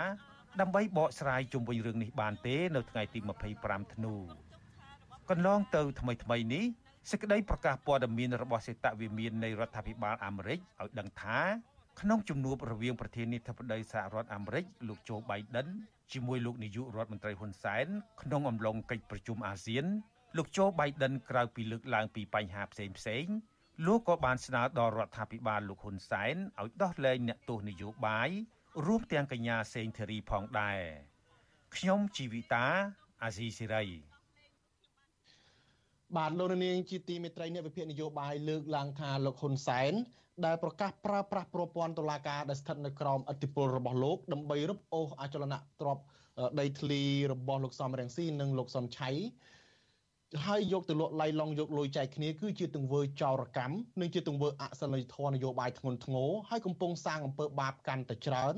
[0.61, 3.19] ដើម្បីបកស្រាយជុំវិញរឿងនេះបានទេ នៅថ្ងៃទី
[3.57, 4.15] 25ធ្នូ
[5.31, 6.65] កន្លងទៅថ្មីថ្មីនេះ
[7.12, 11.40] សេចក្តីប្រកាសព័ត៌មានរបស់សេតវិមាននៃរដ្ឋាភិបាលអាមេរិកឲ្យដឹងថា
[12.02, 15.68] ក្នុងជំនួបរវាងប្រធានាធិបតីសហរដ្ឋអាមេរិកលោកโจ Biden
[16.12, 17.88] ជាមួយលោកនាយករដ្ឋមន្ត្រីហ៊ុនសែន
[18.22, 19.86] ក្នុងអំឡុងកិច្ចប្រជុំអាស៊ាន
[20.38, 23.26] លោកโจ Biden ក្រៅពីលើកឡើងពីបញ្ហាផ្សេងផ្សេង
[23.86, 28.30] លោកក៏បានស្នើដល់រដ្ឋាភិបាលលោកហ៊ុនសែនឲ្យដោះលែងអ្នកទោសនយោបាយ
[28.86, 30.80] រួមទាំងកញ្ញាសេងធីរីផងដែរ
[31.76, 32.66] ខ្ញុំជីវិតា
[33.24, 33.86] អាស៊ីសេរី
[36.17, 39.93] បាទលោកនាងជាទីមេត្រីអ្នកវិភាគនយោបាយលើកឡើងថាលោកហ៊ុនសែន
[40.45, 46.03] ដែលប្រកាសប្រើប្រាស់ប្រព័ន្ធតុលាការដែលស្ថិតនៅក្រោមអធិបុលរបស់លោកដើម្បីរឹបអូសអចលនៈទ្រព្យ
[46.61, 49.11] ដីធ្លីរបស់លោកសំរងស៊ីនិងលោកសំឆៃ
[50.47, 58.55] ហើយយកទៅលក់ឡៃឡង់យកលុយចែកគ្នាគឺជាទង្វើចោរកម្មនិងជាទង្វើអសិលធម៌នយោបាយធ្ងន់ធ្ងរហើយកំពុងសាងអំពើបាបកាន់តែច្រើន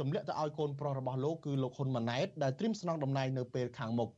[0.00, 4.10] ទម្លាក់ទៅឲ្យកូនប្រុសរបស់លោកគឺលោកហ៊ុនម៉ាណែតដែលត្រៀមស្នងតំណែងនៅពេលខាងមុខ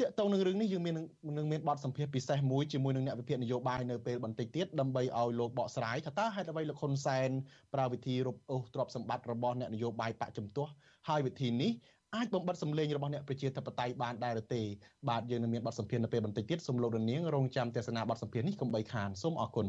[0.00, 0.94] ទាក់ទងនឹងរឿងនេះយើងមាន
[1.38, 7.30] នឹងមានបទសម្ភាសពិសេសមួយជាមួយនឹងអ្នកវិភាគនយោបាយនៅពេលបន្តិចទៀតដើម្បីឲ្យលោកបកស្រាយថាតើហេតុអ្វីលោកហ៊ុនសែន
[7.74, 10.72] ប្រើវិធីរົບអូសទ្រព្យសម្បត្តិរបស់អ្នកនយោបាយបកជំទាស់
[11.08, 11.72] ហើយវិធីនេះ
[12.14, 14.62] អាចបំបត្តិសម្លេងរបស់អ្នកប្រជាធិបតេយ្យបានដែរឬទេ
[15.08, 19.66] បាទយើងនឹងមានបទសម្ភាសនៅពេលបន្តិចទៀតសូមលោករនាងរងចាំទស្សនាបទសម្ភាសនេះកុំបីខានសូមអរគុណ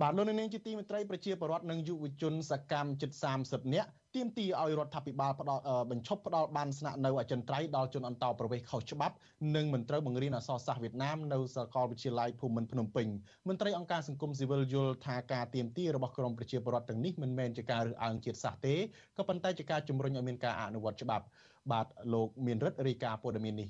[0.00, 3.10] បាទលោកនាងជាទីមេត្រីប្រជាពលរដ្ឋនិងយុវជនសកម្មជិត
[3.42, 9.14] 30នាក់ ទាមទារឲ្យរដ្ឋាភិបាលផ្ដល់បញ្ឈប់ផ្ដល់បានស្នាក់នៅអចិន្ត្រៃយ៍ដល់ជនអន្តោប្រវេសន៍ខុសច្បាប់
[9.56, 13.06] និងមិនត្រូវបង្រៀនអក្សរសាស្ត្រវៀតណាមនៅសាកលវិទ្យាល័យភូមិន្ទភ្នំពេញ
[13.48, 18.74] មន្ត្រីអង្គការសង្គមស៊ីវិលយល់ថាការទាមទាររបស់ក្រមប្រជាពលរដ្ឋទាំងនេះមិនមែនជាការរើសអើងជាតិសាសន៍ទេ
[19.16, 21.24] ក៏ប៉ុន្តែជាការជំរុញឲ្យមានការអនុវត្តច្បាប់
[21.72, 23.68] បាទលោកមានរិទ្ធរាយការណ៍ព័ត៌មាននេះ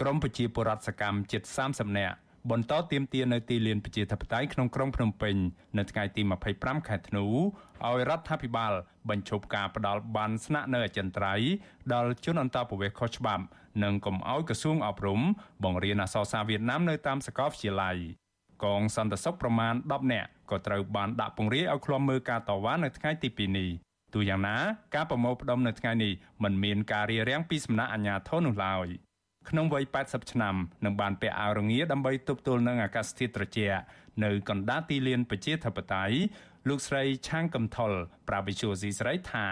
[0.00, 2.16] ក្រមប្រជាពលរដ្ឋសកម្មជិត30នាក់
[2.50, 5.36] បន្តទៀមទានៅទីលានប្រជាធិបតេយ្យក្នុងក្រុងភ្នំពេញ
[5.78, 6.22] នៅថ្ងៃទី
[6.54, 8.72] 25ខែធ្នូឲ្យរដ្ឋាភិបាល
[9.08, 11.50] បញ្ឈប់ការផ្ដាល់បានស្នាក់នៅអចិន្ត្រៃយ៍
[11.92, 13.44] ដល់ជនអន្តោប្រវេសន៍ខុសច្បាប់
[13.82, 15.20] និងកុំឲ្យក្រសួងអប់រំ
[15.64, 17.96] បង្រៀនអក្សរសាស្ត្រវៀតណាមនៅតាមសាកលវិទ្យាល័យ
[18.64, 23.70] កងសន្តិសុខប្រមាណ10នាក់ក៏ត្រូវបានដាក់ពង្រាយឲ្យឃ្លាំមើលការតវ៉ានៅថ្ងៃទី2នេះ
[24.14, 24.56] ទូយ៉ាងណា
[24.94, 28.88] ការប្រមូលផ្ដុំនៅថ្ងៃនេះមិនមានការរារាំងពីសំណាក់អាជ្ញាធរនោះឡើយ
[29.48, 33.78] ក្នុងវ័យ80ឆ្នាំនឹងបានពាក់អាវរងាដើម្បីទប់ទល់នឹងអាកាសធាតុត្រជាក់
[34.24, 36.16] នៅកណ្ដាលទីលានប្រជាធិបតេយ្យ
[36.68, 37.92] លោកស្រីឆាងកំថុល
[38.28, 39.46] ប្រាវិសុយស៊ីស្រីថា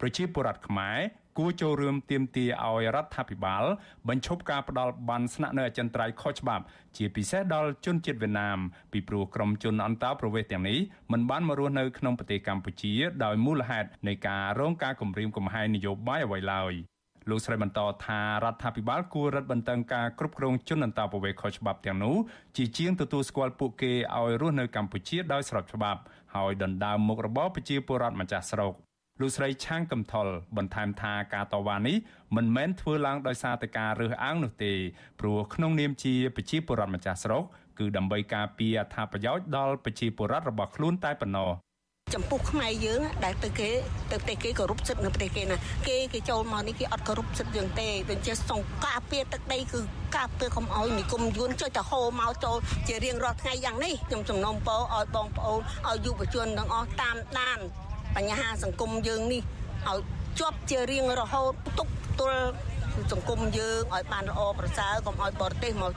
[0.00, 0.98] ប្រជាពលរដ្ឋខ្មែរ
[1.38, 3.64] គួរចូលរួមទាមទារឲ្យរដ្ឋាភិបាល
[4.08, 6.64] បញ្ឈប់ការផ្ដាល់បានស្នាក់នៅអចិន្ត្រៃយ៍ខុសច្បាប់
[6.96, 8.58] ជាពិសេសដល់ជនជាតិវៀតណាម
[8.92, 10.78] ពីព្រោះក្រុមជនអន្តោប្រវេសន៍ទាំងនេះ
[11.12, 12.92] មិនបានមករស់នៅក្នុងប្រទេសកម្ពុជា
[13.24, 16.91] ដោយមូលហេតុនៃការរងការគំរាមកំហែងនយោបាយអ្វីឡើយ
[17.30, 22.16] លោកស្រីបន្តថារដ្ឋាភិបាលគួររឹតបន្តឹងការគ្រប់គ្រងជនអន្តោប្រវេសន៍ខុសច្បាប់ទាំងនោះ
[22.56, 26.00] ជាជាងទទួលស្គាល់ពួកគេឲ្យរស់នៅកម្ពុជាដោយស្របច្បាប់
[26.34, 28.72] ហើយដណ្ដើមមុខរបរប្រជាពលរដ្ឋម្ចាស់ស្រុក
[29.20, 31.96] លោកស្រីឆាងកំថុលបន្ថែមថាការតវ៉ានេះ
[32.36, 34.72] មិនមែនធ្វើឡើងដោយសារតែការរើសអើងនោះទេ
[35.20, 37.42] ព្រោះក្នុងនាមជាប្រជាពលរដ្ឋម្ចាស់ស្រុក
[37.78, 41.50] គឺដើម្បីការពារអត្ថប្រយោជន៍ដល់ប្រជាពលរដ្ឋរបស់ខ្លួនតែប៉ុណ្ណោះ
[42.14, 43.70] ចំពោះខ្មែរយើងដែលទៅគេ
[44.10, 45.56] ទៅប្រទេសគេគោរពសិទ្ធិនៅប្រទេសគេណា
[45.88, 49.80] គេគេចូលមកនេះគេអត់គោរពសិទ្ធិយើងទេដូចជាសង្ការពារទឹកដីគឺ
[50.16, 52.56] ការពារកុំឲ្យនិគមយួនចុចទៅហូរមកចូល
[52.88, 57.58] ជារៀងរាល់ថ្ងៃយ៉ាងនេះខ្ញុំសំណូមពរឲ្យបងប្អូនឲ្យយុវជនទាំងអស់តាមដាន
[58.16, 59.42] បញ្ហាសង្គមយើងនេះ
[59.88, 59.98] ឲ្យ
[60.40, 61.88] ជាប់ជារៀងរហូតទុក
[62.20, 62.40] ទល់
[63.12, 65.92] សង្គមយើងឲ្យបានល្អប្រសើរកុំឲ្យបរទេសមក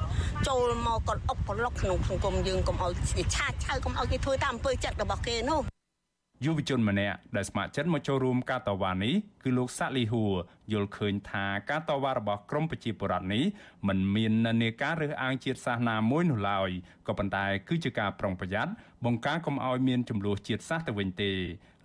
[0.48, 2.92] ចូលមកកលអុកកលុកក្នុងសង្គមយើងកុំឲ្យ
[3.36, 5.75] ឆាឆៅកុំឲ្យគេធ្វើតាមអំពើចិត្តរបស់គេនោះ
[6.46, 10.34] យុវជនម្នាក់ដែលស្ម័គ្រចិត្តមកចូលរួមការតវ៉ានេះគឺលោកសាក់លីហួរ
[10.74, 13.44] យល់ឃើញថាការតវ៉ារបស់ក្រមប្រជាពលរដ្ឋនេះ
[13.88, 16.70] មិនមាននានាការរើសអើងជាតិសាសន៍ណាមួយនោះឡើយ
[17.08, 18.72] ក៏ប៉ុន្តែគឺជាការប្រុងប្រយ័ត្ន
[19.06, 21.32] បង្ការកុំឲ្យមានចំនួនជាតិសាសន៍ទៅវិញទេ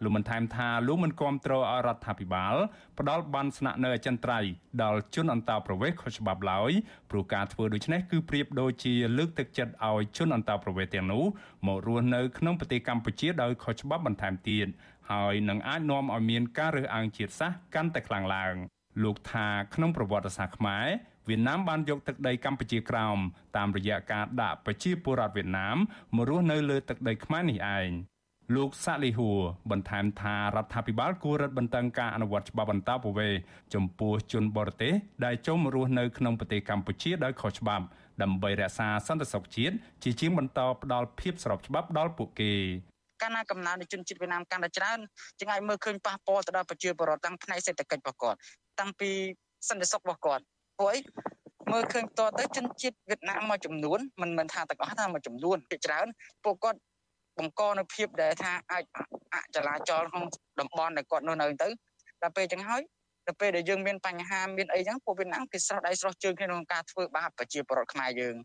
[0.02, 2.54] លោកបានថែមថាលោកមិនគាំទ្រឲ្យរដ្ឋាភិបាល
[2.98, 4.50] ផ្ដាល់បានស្នាក់នៅអចិន្ត្រៃយ៍
[4.82, 6.70] ដល់ជនអន្តោប្រវេសន៍ខុសច្បាប់ឡើយ
[7.10, 11.24] ព្រោះការធ្វើដូច្នេះគឺប្រៀបដូចជាលើកទឹកចិត្តឲ្យជនអន្តោប្រវេសន៍ទាំងនោះ
[11.66, 14.66] មករស់នៅក្នុងប្រទេសកម្ពុជាដោយខុសច្បាប់បន្ថែមទៀត
[15.10, 18.54] ហើយនឹងអាចនាំឲ្យមានការរើសអើងជាតិសាសន៍កាន់តែខ្លាំងឡើង
[19.02, 20.86] លោកថាក្នុងប្រវត្តិសាស្ត្រខ្មែរ
[21.28, 23.18] វៀតណាមបានយកទឹកដីកម្ពុជាក្រោម
[23.56, 25.76] តាមរយៈការដាក់ប្រជាពលរដ្ឋវៀតណាម
[26.16, 27.90] មករស់នៅលើទឹកដីខ្មែរនេះឯង
[28.56, 29.38] លោកសាលីហួរ
[29.70, 33.28] បន្ថែមថារដ្ឋាភិបាលគួររឹតបន្តឹងការអនុវត្តច្បាប់បន្តពវេ
[33.74, 34.92] ចំពោះជនបរទេស
[35.24, 37.84] ដែលចូលមករស់នៅក្នុងប្រទេសកម្ពុជាដោយខុសច្បាប់
[38.22, 42.52] ដើម្បីរក្សាសន្តិសុខជាតិជាជាងបន្តផ្ដល់ភាពស្របច្បាប់ដល់ពួកគេ
[43.22, 44.98] កាលណាកំណើននៃជនជាតិវៀតណាមកាន់តែច្រើន
[45.38, 48.38] ជាងឲ្យមើលឃើញប៉ះពាល់ទៅដល់ប្រជាពលរដ្ឋទាំងផ្នែកសេដ្ឋកិច្ចរបស់គាត់
[48.80, 49.10] តាំងពី
[49.68, 50.42] សន្តិសុខរបស់គាត់
[50.78, 51.00] ព្រោះអី
[51.72, 56.06] មើលឃើញតទៅជនជាតិវៀតណាមមួយចំនួនមិនមែនថាទាំងអស់ថាមួយចំនួនជាច្រើន
[56.44, 56.78] ពួកគាត់
[57.39, 58.83] បង្កនៅភាពដែលថាអាច
[59.33, 60.25] អចលាចលក្នុង
[60.59, 61.67] តំបន់ដែលគាត់នៅនៅទៅ
[62.21, 62.81] ដល់ពេលចឹងហើយ
[63.27, 68.35] ដល់ពេលដែលយើងមានបញ្ហាមានអីចឹងពួកវៀតណាមគេស្រោះដៃស្រោះជើងក្នុងការធ្វើបាបប្រជាពលរដ្ឋខ្មែរយើង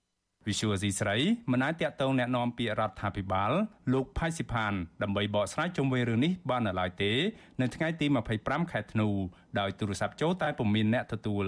[0.49, 1.17] វិសុវស៊ីស្រី
[1.53, 3.53] មិនអាចតាក់ទងแนะនាំពាក្យរដ្ឋាភិបាល
[3.93, 7.13] លោកផៃស៊ីផានដើម្បីបកស្រាយជុំវិញរឿងនេះបាននៅឡើយទេ
[7.61, 8.07] នៅថ្ងៃទី
[8.39, 9.09] 25ខែធ្នូ
[9.61, 11.47] ដោយទូរស័ព្ទចូលតែពុំមានអ្នកទទួល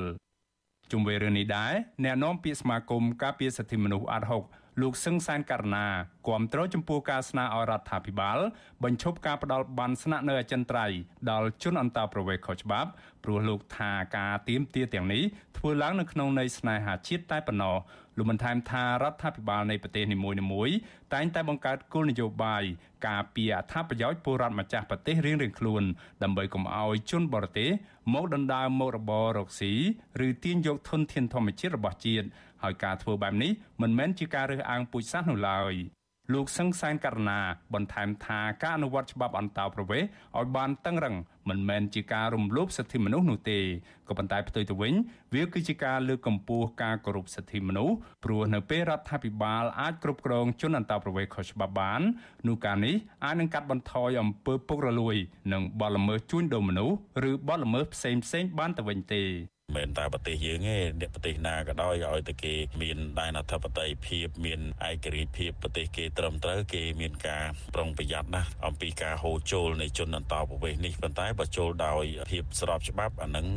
[0.92, 1.72] ជុំវិញរឿងនេះដែរ
[2.05, 4.42] អ្នកនាំពាក្យសមាគមការពារសិទ្ធិមនុស្សអាត់ហុក
[4.82, 5.88] លោកសឹងសានករណា
[6.28, 8.40] គាំទ្រចំពោះការស្នើឲ្យរដ្ឋាភិបាល
[8.84, 10.98] បញ្ឈប់ការផ្ដាល់បានស្នាក់នៅអចិន្ត្រៃយ៍
[11.32, 12.90] ដល់ជនអន្តោប្រវេសន៍ខុសច្បាប់
[13.24, 15.24] ព្រោះលោកថាការទៀមទាទាំងនេះ
[15.58, 17.76] ធ្វើឡើងនៅក្នុងន័យស្នេហាជាតិតែប៉ុណ្ណោះ
[18.18, 20.76] លោកបានថែមថារដ្ឋាភិបាលនៃប្រទេសនីមួយៗ
[21.13, 22.63] តែងតែបង្កើតគោលនយោបាយ
[23.08, 25.84] ការពារអត្ថប្រយោជន៍ពលរដ្ឋម្ចាស់ប្រទេសរៀងៗខ្លួន
[26.24, 27.70] ដើម្បីកុំឲ្យជនបរទេស
[28.13, 29.74] មកដណ្ដើមមុខរបររកស៊ី
[30.28, 32.28] ឬទាញយកធនធានធម្មជាតិរបស់ជាតិ
[32.63, 35.76] ហើយការធ្វើបែបនេះមិនមែនជាការរើសអើងពូជសាសន៍នោះឡើយ
[36.34, 37.39] លោកសង្សានករណា
[37.74, 41.15] បន្ថែមថាការអនុវត្តច្បាប់អន្តោប្រវេសន៍ឲ្យបានតឹងរឹង
[41.50, 43.60] មិនមែនជាការរំលោភសិទ្ធិមនុស្សនោះទេ
[44.08, 44.93] ក៏ប៉ុន្តែផ្ទុយទៅវិញ
[45.34, 52.02] វាគឺជាការលើកកម្ពស់ការគោរពសិទ្ធិមនុស្សព្រោះនៅពេលរដ្ឋាភិបាលអាចគ្រប់គ្រងជនអន្តោប្រវេសន៍ខុសច្បាប់បាន
[52.48, 55.15] នោះការនេះអាចនឹងកាត់បន្ថយអំពើពុករលួយ
[55.54, 56.96] និងបទល្មើសជួញដូរមនុស្ស
[57.30, 59.24] ឬបទល្មើសផ្សេងៗបានទៅវិញទេ
[59.75, 67.43] មិនតែប្រទេសយើងទេអ្នកប្រទេសណាក៏ដោយឲ្យតែគេមានដែនអធិបតេយ្យភាពមានឯករាជ្យភាពប្រទេសគេត្រឹមត្រូវគេមានការ
[67.75, 73.47] ប្រុងប្រយ័ត្នណាស់អំពីការហូរចូលនៃជនអន្តោប្រវេសន៍នេះប៉ុន្តែបើចូលដោយភាពស្របច្បាប់អានឹង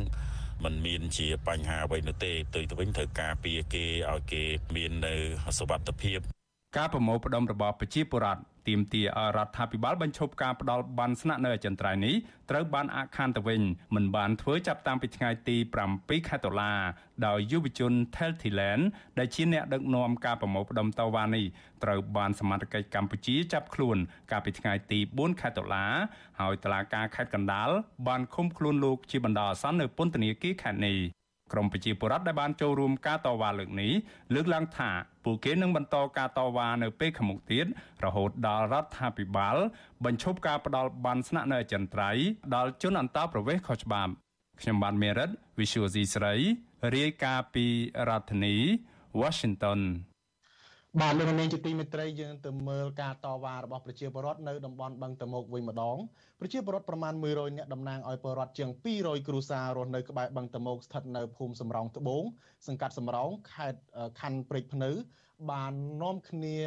[0.63, 4.43] มันមានជាបញ្ហាអ្វីនោះទេទៅទៅវិញត្រូវការពារគេឲ្យគេ
[4.75, 5.13] មាននៅ
[5.57, 6.19] សុវត្ថិភាព
[6.77, 12.15] ការប្រមូលផ្ដុំរបស់ប្រជាពលរដ្ឋទាមទារឲ្យរដ្ឋាភិបាលបញ្ឈប់ការផ្ដាល់បានស្នាក់នៅអចិន្ត្រៃយ៍នេះ
[12.49, 13.61] ត្រូវបានអាក់ខានទៅវិញ
[13.95, 15.57] មិនបានធ្វើចាប់តាំងពីថ្ងៃទី
[15.93, 16.73] 7ខែតុលា
[17.27, 18.83] ដោយយុវជន Tel Thailand
[19.19, 21.45] ដែលជាអ្នកដឹកនាំការប្រមូលផ្ដុំតវ៉ានេះ
[21.83, 23.97] ត្រូវបានសមត្ថកិច្ចកម្ពុជាចាប់ខ្លួន
[24.31, 25.85] កាលពីថ្ងៃទី4ខែតុលា
[26.39, 27.69] ហើយតុលាការខេត្តកណ្ដាល
[28.07, 30.97] បានឃុំខ្លួនលោកជាបណ្ដោះអាសន្ននៅពន្ធនាគារខេត្តនេះ
[31.51, 33.91] ក្រមប្រជាពលរដ្ឋដែលបានចូលរួមការតវ៉ាលើកនេះ
[34.33, 34.91] លើកឡើងថា
[35.25, 37.65] ពួកគេនឹងបន្តការតវ៉ានៅពេលខាងមុខទៀត
[38.05, 39.57] រហូតដល់រដ្ឋាភិបាល
[40.05, 44.11] បញ្ឈប់ការផ្ដាល់បានស្នាក់នៅអចិន្ត្រៃយ៍ដល់ជនអន្តោប្រវេសន៍ខុសច្បាប់
[44.61, 46.33] ខ្ញុំបានមេរិត Visual C ស្រី
[46.95, 47.65] រាយការណ៍ពី
[48.09, 48.55] រដ្ឋធានី
[49.21, 49.79] Washington
[50.99, 55.97] បាទលោកនាងជាទីមេត្រីយើងទៅមើលការតវ៉ារបស់ប្រជាពលរដ្ឋនៅតំបន់បឹងតមោកវិញម្ដង
[56.39, 62.23] ប្រជាពលរដ្ឋប្រមាណ100នាក់តំណាងឲ្យពលរដ្ឋជាង200គ្រួសាររស់នៅក្បែរបឹងតមោកស្ថិតនៅភូមិសំរោងត្បូង
[62.67, 63.81] សង្កាត់សំរោងខេត្ត
[64.19, 64.91] ខណ្ឌព្រែកភ្នៅ
[65.51, 66.57] បាននាំគ្នា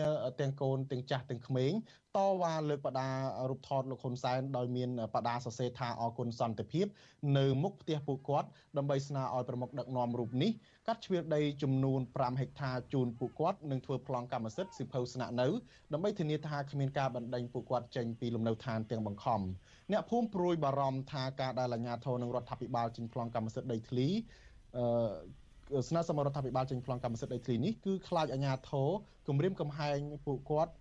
[0.41, 1.73] ទាំងកូនទាំងចាស់ទាំងក្មេង
[2.17, 3.09] តវ៉ាលើកបដា
[3.51, 6.87] រូបថតលោកហ៊ុនសែនដោយមានបដាសរសេរថាអគុណសន្តិភាព
[7.39, 10.51] នៅមុខផ្ទះពួកគាត់ដើម្បីស្នើឲ្យប្រមុខដឹកនាំរូបនេះ
[10.89, 15.49] កាត់ជ្រៀតដីចំនួន5ហិកតាជូនពួកគាត់និងធ្វើប្លង់កម្មសិទ្ធិសិភៅស្នាក់នៅ
[15.93, 19.41] ដើម្បីធានាថាគ្មានការបណ្តេញពួកគាត់ចេញពីលំនៅឋានទាំងបង្ខំ
[19.93, 24.07] អ្នកភូមិព្រួយបារម្ភថាការដែលអាជ្ញាធរនិងរដ្ឋាភិបាលចេញប្លង់កម្មសិទ្ធិដីធ្លី
[24.77, 28.89] អឺស្នើសុំរដ្ឋាភិបាលចេញប្លង់កម្មសិទ្ធិដីធ្លីនេះគឺខ្លាចអាជ្ញាធរ
[29.29, 30.73] គម្រាមកំហែងពួកគាត់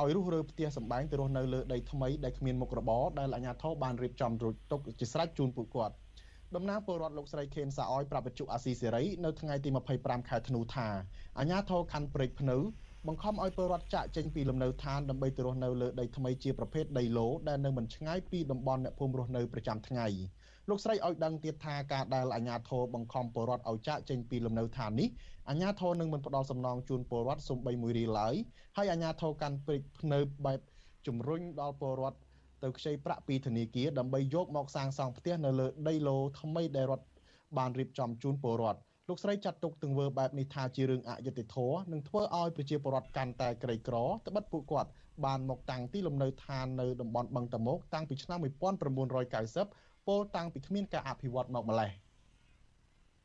[0.00, 5.94] ឲ្យរុះរើផ្ទះសម្បែងទៅរស់នៅលើដីថ្មីដែលគ្មានមុខរបរដែលអាជ្ញាធរបានរៀបចំរួចទុកជាស្រេចជូនពួកគាត់
[6.56, 10.88] តំណាងពលរដ្ឋលោកស្រីខេនសាអយប្រាប់វិទ្យុអាស៊ីសេរីនៅថ្ងៃទី25ខែធ្នូថា
[11.38, 12.56] អាជ្ញាធរខណ្ឌព្រែកភ្នៅ
[13.06, 20.06] បង្ខំឲ្យពលរដ្ឋចាក់ចេញពីលំនៅឋានដើម្បីទៅរស់នៅលើដីថ្មីជាប្រភេទដីឡូដែលនៅមិនឆ្ងាយពីតំបន់អ្នកភូមិរស់នៅប្រចាំថ្ងៃ
[20.68, 25.08] លោកស្រីឲ្យដឹងទៀតថាការដែលអាជ្ញាធរបង្ខំពលរដ្ឋឲ្យចាក់ចេញពីលំនៅឋាននេះ
[25.48, 28.34] អាជ្ញាធរនឹងមិនផ្ដល់សំណងជូនពលរដ្ឋសំបីមួយរៀលឡើយ
[28.76, 30.60] ហើយអាជ្ញាធរកាន់ព្រឹកភ្នៅបែប
[31.06, 32.18] ជំរុញដល់ពលរដ្ឋ
[32.62, 37.06] ទៅខ្ចីប្រាក់ពីធនាគារដើម្បីយកមកសាងសង់ផ្ទះនៅលើដីឡូថ្មីដែលរដ្ឋ
[37.58, 43.96] បានរៀបចំជូនពលរដ្ឋលោកស្រីចាត់ទុកទង្វើបែបនេះថាជារឿងអយុត្តិធម៌និងធ្វើឲ្យប្រជាពលរដ្ឋកាន់តែក្រីក្រ
[44.26, 44.90] ត្បិតពួកគាត់
[45.24, 51.90] បានមកតាំងទីលំនៅឋាននៅតំបន់បឹងតមោកតាំងពីឆ្នាំ1990ពោលតាំងពីគ្មានការអភិវឌ្ឍមកម្លេះ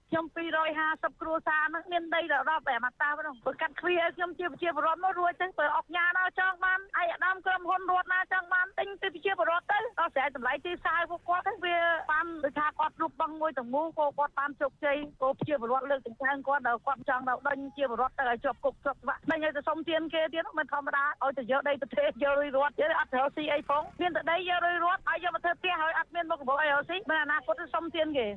[0.09, 0.25] ខ្ញុំ
[0.73, 11.77] 250គ្រួសារហ្នឹងមានដីដល់10តែមកតាហ្នឹងបើកាត់គ្រាខ្ញុំជាប្រជាពលរដ្ឋមករួចទៅបើអុកញ៉ាដល់ចង់បានឯអាដាមក្រុមហ៊ុនរដ្ឋណាចង់បានទិញទៅប្រជាពលរដ្ឋទៅដល់ស្រែតម្លៃទីផ្សារពួកគាត់ទៅវា
[12.11, 28.27] បានដូចថាគាត់រូបបងមួយទាំងមូលក៏គាត់បានជោគជ័យក៏ប្រជាពលរដ្ឋលើកទាំងច្រើនគាត់ដល់គាត់ចង់ដល់ដេញជាពលរដ្ឋទៅឲ្យជាប់គុកជាប់ច្បាប់ដេញឲ្យទៅសុំទានគេទៀតមិនធម្មតាឲ្យទៅយកដីប្រទេសយករុយរដ្ឋយកអត់ត្រូវស៊ីអីផងមានតែដីយករុយរដ្ឋហើយយកមកធ្វើផ្ទះហើយអត់មានមុខរបរអីឲ្យស៊ីមិនអនាគតទៅសុំទានគេ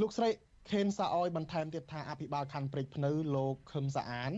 [0.00, 0.28] លោកស្រី
[0.70, 4.32] ខេនសាអយបន្ថែមទៀតថាអភិបាលខណ្ឌព្រែកភ្នៅលោកខឹមសាអាន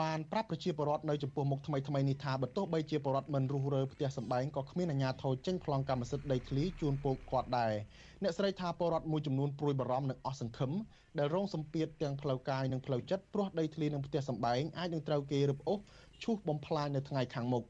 [0.00, 7.74] បានប្រាប់ប្រជាពលរដ្ឋនៅចំពោះមុខថ្មីថ្មីនេះថាបើទោះបីជាពលរដ្ឋមិនរុះរើផ្ទះសម្បែងក៏គ្មានអាជ្ញាធរចេញប្លង់កម្មសិទ្ធិដីធ្លីជូនពួកគាត់ដែរ
[8.22, 10.72] អ្នកស្រីថាពលរដ្ឋមួយចំនួនព្រួយបារម្ភនិងអស់សង្ឃឹម
[11.18, 15.78] ដែលរងសម្ពាធទាំងផ្លូវកាយនិងផ្លូវចិត្តព្រោះដីធ្លីនិងផ្ទះសម្បែងអាចនឹងត្រូវគេរឹបអូស
[16.22, 17.64] ឈូសបំផ្លាញនៅថ្ងៃខាងមុខ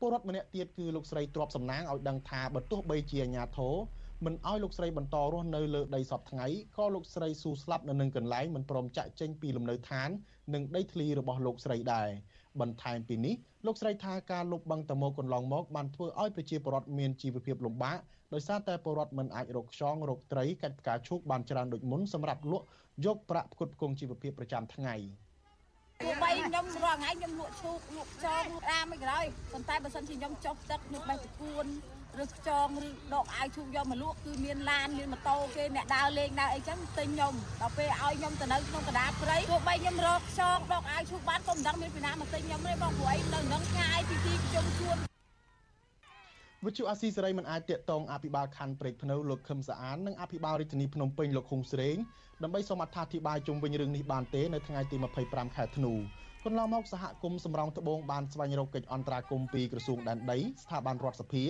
[0.00, 3.74] ពលរដ្ឋម្នាក់ទៀតគឺលោកស្រីទ្របសំណាងឲ្យដឹងថាបើទោះបីជាអាជ្ញាធរ
[4.24, 10.08] មិនឲ្យលោកស្រីបន្តរស់នៅលើដីសពថ្ងៃក៏លោកស្រីស៊ូស្លាប់នៅនឹងកន្លែងមិនព្រមចាក់ចេញពីលំនៅឋាន
[10.54, 12.08] និងដីធ្លីរបស់លោកស្រីដែរ
[12.60, 13.34] បន្ថែមពីនេះ
[13.66, 17.98] លោកស្រីថាការលុបបង្កតមកកន្លងមកបានធ្វើឲ្យប្រជាពលរដ្ឋមានជីវភាពលំបាក
[18.34, 22.66] ដោយសារតែពលរដ្ឋមិនអាចរកខ្យងរកត្រីកាច់ផ្កាឈូកបានច្រើនដូចមុនសម្រាប់លក់
[23.06, 24.94] យកប្រាក់ផ្គត់ផ្គង់ជីវភាពប្រចាំថ្ងៃ
[26.02, 31.66] ទោះបីខ្ញុំរាល់ថ្ងៃខ្ញុំលក់ឈូកលក់ខ្យងលក់អាមិនក៏ដោយប៉ុន្តែបើសិនជាខ្ញុំចុះទឹកខ្ញុំបេះតគួន
[32.22, 44.96] ឬខ្ចងឬដកអាវឈូកយកមកលក់គឺមានឡានមានម៉ូតូគេអ្នកដើរលេងដើរអីចឹងទិញខ្ញុំដល់ពេលឲ្យខ្ញុំទៅនៅក្នុងកណ្ដាលព្រៃទោះបីខ្ញុំរកខ្ចងដកអាវឈូកបានក៏មិនដឹងមានពីណាមកទិញខ្ញុំទេបងព្រោះអីនៅនឹងឆ្ងាយពីទីប្រជុំជួន
[46.64, 51.96] វិទ្យុអាស៊ីសេរីមិនអាចតាកតងអភិបាលខណ្ឌព្រែកភ្នៅលោកខឹមសាអាននិងអភិបាលរាជធានីភ្នំពេញលោកហ៊ុងស្រេង
[52.42, 55.94] ដើម្បីសូមអត្ថាធិប្បាយជុំវិញរឿងនេះបានទេនៅថ្ងៃទី25ខែធ្នូ
[56.46, 61.44] កន្លងមកសហគមន៍សម្រងត្បូងបានស្វែងរកកិច្ចអន្តរាគមន៍ពីក្រសួងដែនដីស្ថាប័នរដ្ឋសភា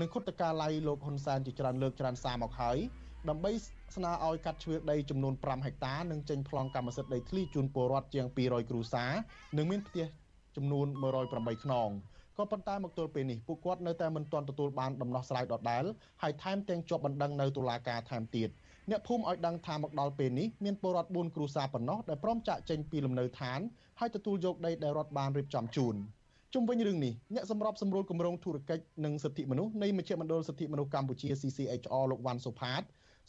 [0.00, 2.78] និងគុតកាល័យលោកហ៊ុនសែនជាច្រើនលើកច្រើនសារមកហើយ
[3.28, 3.52] ដើម្បី
[3.96, 9.12] ស្នើឲ្យកាត់ជ្រឿដីចំនួន5ហិកតានិងចេញប្លង់កម្មសិទ្ធិដីធ្លីជូនពលរដ្ឋជាង200គ្រួសារ
[9.56, 10.06] និងមានផ្ទះ
[10.56, 10.86] ចំនួន
[11.26, 11.90] 108ខ្នង
[12.38, 15.84] ក៏ប៉ុន្តែមកទល់ពេលនេះពួកគាត់នៅតែមិនទាន់ទទួលបានដំណោះស្រាយដដែល
[16.22, 18.50] ហើយថែមទាំងជាប់បណ្ដឹងនៅតុលាការថែមទៀត។
[18.90, 23.60] អ្នកភូមិឲ្យដឹងថាមកដល់ពេលនេះមានពលរដ្ឋ4គ្រួសារប៉ុណ្ណោះដែលព្រមចាក់ចេញពីលំនៅឋាន
[24.00, 25.96] ហើយទទួលយកដីដែលរដ្ឋបានរៀបចំជូន
[26.54, 32.82] ជុំវិញរឿងនេះអ្នកសម្របសម្រួលគម្រោងធុរកិច្ចនិងសិទ្ធិមនុស្សនៃមជ្ឈមណ្ឌលសិទ្ធិមនុស្សកម្ពុជា CCHR លោកវ៉ាន់សុផាត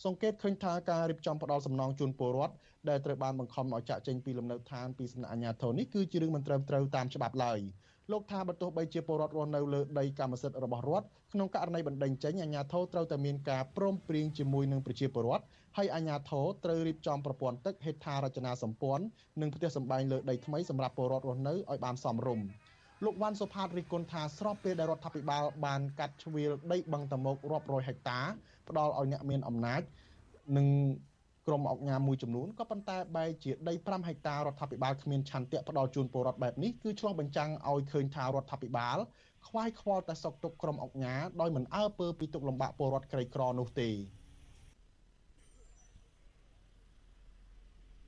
[0.05, 2.53] សង្កេតឃើញថាការរៀបចំផ្ដាល់សំណងជូនពលរដ្ឋ
[2.89, 7.59] ដែលត្រូវបានបង្ខំឲ្យចាក់ចេញពីលំនៅឋានពីសំណាក់អាជ្ញាធរនេះគឺជារឿងមិនត្រឹមត្រូវតាមច្បាប់ឡើយ
[8.11, 15.43] លោកថាបើទោះបីជាពលរដ្ឋរស់នៅលើដីកម្មសិទ្ធិរបស់រដ្ឋក្នុងករណីបណ្ដឹងចេញអាជ្ញាធរត្រូវតែមានការព្រមព្រៀងជាមួយនឹងប្រជាពលរដ្ឋ
[15.79, 19.03] ហើយអាជ្ញាធរត្រូវរៀបចំប្រព័ន្ធទឹកហេដ្ឋារចនាសម្ព័ន្ធ
[19.41, 22.45] និងផ្ទះសម្បែងលើដីថ្មីសម្រាប់ពលរដ្ឋរស់នៅឲ្យបានសមរម្យ
[23.05, 28.19] លោកវ៉ាន់សុផាតរិះគន់ថាស្របពេលដែលរដ្ឋាភិបាលបានកាត់ជ្រៀលដីបឹងតមោករាប់រយហិកតា
[28.69, 29.81] ផ្ដល់ឲ្យអ្នកមានអំណាច
[30.57, 30.67] និង
[31.47, 38.97] ក្រុមអង្គការមួយចំនួនក៏ប៉ុន្តែបែរជាដី5ហិកតារដ្ឋាភិបាលគ្មានឆន្ទៈផ្ដល់ជូនពលរដ្ឋបែបនេះគឺឆ្លុះបញ្ចាំងឲ្យឃើញថារដ្ឋាភិបាល
[39.47, 43.91] ខ្វាយខ្វល់តែសកទុកក្រុមអង្គការដោយមិនអើពើពីទុកលំបាកពលរដ្ឋក្រីក្រនោះទេ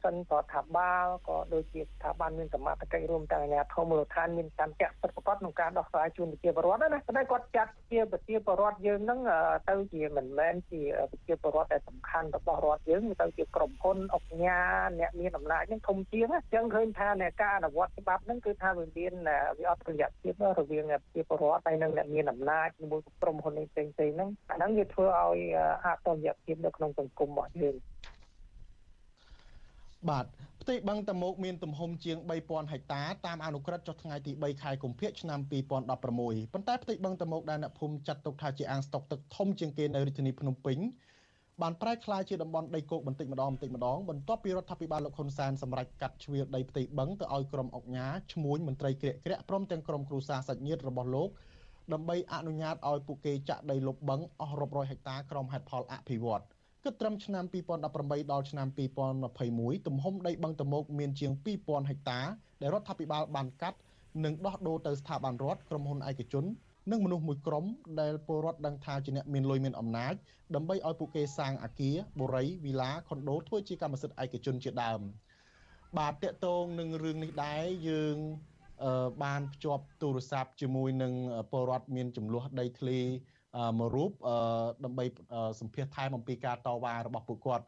[0.04, 9.20] សិនរដ្ឋាភិបាលក៏ដូចជាស្ថាប័នមានសមត្ថកិច្ចរួមទាំងអាជ្ញាធរមូលដ្ឋានមានតាមចាក់ពិតប្រាកដក្នុងការដោះស្រាយជូនប្រជាពលរដ្ឋណាប៉ុន្តែគាត់ចាត់ជាប្រជាពលរដ្ឋយើងហ្នឹង
[9.70, 14.60] ទៅជាមិនមែនជាប្រជាពលរដ្ឋដែលសំខាន់របស់រដ្ឋយើងទៅជាក្រុមហ៊ុនអុកញ៉ា
[15.00, 19.14] អ្នកមានអំណាចហ្នឹងធំជាងអញ្ចឹងឃើញថាអ្នកការអនុវត្តច្បាប់ហ្នឹងគឺថាវាមាន
[19.60, 25.40] វាអត់ប្រយ័ត្នភាពរវាងប្រជាពលរដ្ឋហើយនិងអ្នកមានអំណាចជាមួយក្រុមហ៊ុនផ្សេងៗហ្នឹងអាហ្នឹងវាធ្វើឲ្យ
[25.86, 27.76] អតយភាពនៅក្នុងសង្គមរបស់យើង
[30.10, 30.26] បាទ
[30.62, 40.78] ផ្ទៃបឹងតមោកមានទំហំជាង3000ហិកតាតាមអនុក្រឹត្យចុះថ្ងៃទី3ខែកុម្ភៈឆ្នាំ2016ប៉ុន្តែផ្ទៃបឹងតមោកដែលអ្នកភូមិចាត់ទុកថាជាអាងស្តុកទឹកធំជាងគេនៅរាជធានីភ្នំពេញ
[41.62, 51.30] បានប្រែក្លាយជាតំបន់ដីគោកបន្តិចម្ដងបន្តិចម្ដងបន្ទាប់ពីរដ្ឋាភិបាលលោកហ៊ុនសែនសម្រេចកាត់ជ្រៀលដីផ្ទៃបឹងទៅឲ្យក្រុមអង្គការឈ្មួញមន្ត្រីក្រាក់ក្រាក់ព្រមទាំងក្រុមគ្រួសារសាច់ញាតិរបស់លោក
[51.94, 56.48] ដើម្បីអនុញ្ញាតឲ្យពួកគេចាក់ដីលុបបឹងអស់រាប់រយហិកតាក្រុមហេតុផលអភិវឌ្ឍន៍
[56.86, 57.44] គិតត្រឹមឆ្នាំ
[57.84, 58.68] 2018ដល់ឆ្នាំ
[59.28, 62.20] 2021ទំហំដីបឹងតមោកមានជាង2000ហិកតា
[62.62, 63.78] ដែលរដ្ឋាភិបាលបានកាត់
[64.24, 66.46] និងដោះដូរទៅស្ថាប័នរដ្ឋក្រុមហ៊ុនឯកជន
[66.92, 67.66] និងមនុស្សមួយក្រុម
[68.02, 70.14] ដែលពលរដ្ឋដឹងថាជាអ្នកមានលុយមានអំណាច
[70.56, 75.02] ដើម្បីឲ្យពួកគេសាងអគារបូរីវីឡាខុនដូធ្វើជាកម្មសិទ្ធិឯកជនជាដើម
[75.98, 78.18] បាទតកតងនឹងរឿងនេះដែរយើង
[79.24, 81.14] បានភ្ជាប់ទូរស័ព្ទជាមួយនឹង
[81.52, 83.00] ពលរដ្ឋមានចំនួនដីធ្លី
[83.80, 84.12] មួយរូប
[84.86, 85.06] ដើម្បី
[85.60, 87.66] សម្ភាសថែមអំពីការតវ៉ារបស់ពួកគាត់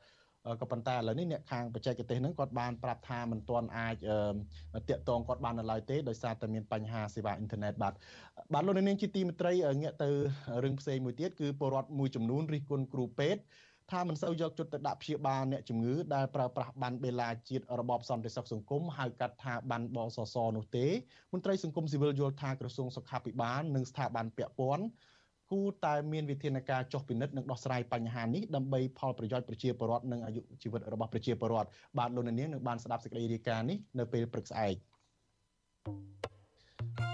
[0.62, 3.96] ក៏ប៉ុន្តែឥឡូវនេះអ្នកខាងបច្ចេកទេសហ្នឹងគាត់បានប្រាប់ថាមិនទាន់អាច
[4.90, 7.94] តាក់ទងគាត់បាននៅឡើយទេដោយសារតែមានបញ្ហាសេវាអ៊ីនធឺណិតបាទ
[8.54, 10.10] បាទលោកនាងជាទីមេត្រីងាកទៅ
[10.64, 13.42] រឿងផ្សេងមួយទៀតគឺពលរដ្ឋមួយចំនួនរិះគន់គ្រូពេទ្យ
[13.92, 20.88] ថាមិនសូវយកចិត្តទៅដាក់ព្យាបាលអ្នកជំងឺដែលប្រើប្រាស់បានបេឡាជាតិរបបសន្តិសុខសង្គមហៅកាត់ថាបានបសសនោះទេ
[21.34, 24.86] មន្ត្រីសង្គមស៊ីវិលយល់ថាក្រសួងសុខាភិបាលនិងស្ថាប័នពាក់ព័ន្ធ
[25.54, 34.76] គួរតែមានវិធានការចុះពិនិត្យនិងដោះស្រាយបញ្ហានេះដើម្បីផលប្រយោជន៍ប្រជាពលរដ្ឋនិងអាយុជីវិតរបស់ប្រជាពលរដ្ឋបាទលោកនាងនឹងបានស្ដាប់សេចក្តីរាយការណ៍នេះនៅពេលព្រឹកស្អែក
[36.98, 37.13] thank you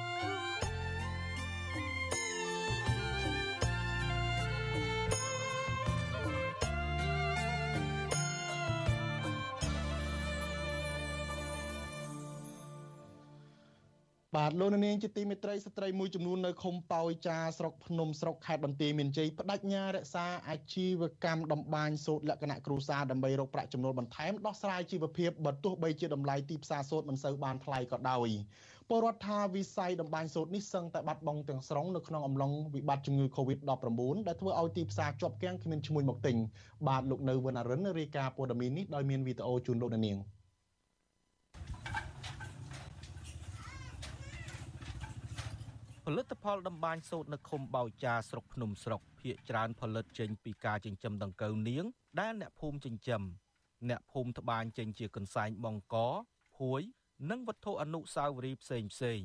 [14.37, 28.29] បាទលោកនាងជាទីមេត្រីស្ត្រីមួយចំនួននៅឃុំប៉ោយចាស្រុកភ្នំស្រុកខេត្តបន្ទាយមានជ័យបដិញ្ញារក្សាអាជីវកម្មដំបានសូត្រលក្ខណៈគ្រួសារដើម្បីរកប្រាក់ចំណូលបន្ថែមដោះស្រាយជីវភាពបើទោះបីជាតម្លៃទីផ្សារសូត្រមិនសូវបានថ្លៃក៏ដោយ
[28.89, 36.37] ពលរដ្ឋថាវិស័យដំបានសូត្រនេះសឹងតែបាត់បង់ទាំងស្រុងនៅក្នុងអំឡុងវិបត្តិជំងឺ Covid-19 ដែលធ្វើឲ្យទីផ្សារជាប់គាំងគ្មានឈ្មួញមកទិញ
[36.87, 40.19] បាទលោកនៅវណ្ណរិនរាយការណ៍ព័ត៌មាននេះដោយមានវីដេអូជូនលោកនាង។
[46.11, 51.85] ផលិតផលដំបាញសូត្រនៅឃុំបោចាស្រុកភ្នំស្រុកភ ieck ច្រើនផលិតចេញពីការចិញ្ចឹមដង្កូវនាង
[52.19, 53.21] ដែលអ្នកភូមិចិញ្ចឹម
[53.89, 55.95] អ្នកភូមិត្បាញចេញជាកន្សែងបង្ក
[56.57, 56.81] ភួយ
[57.29, 59.21] និងវត្ថុអនុស្សាវរីយ៍ផ្សេងផ្សេង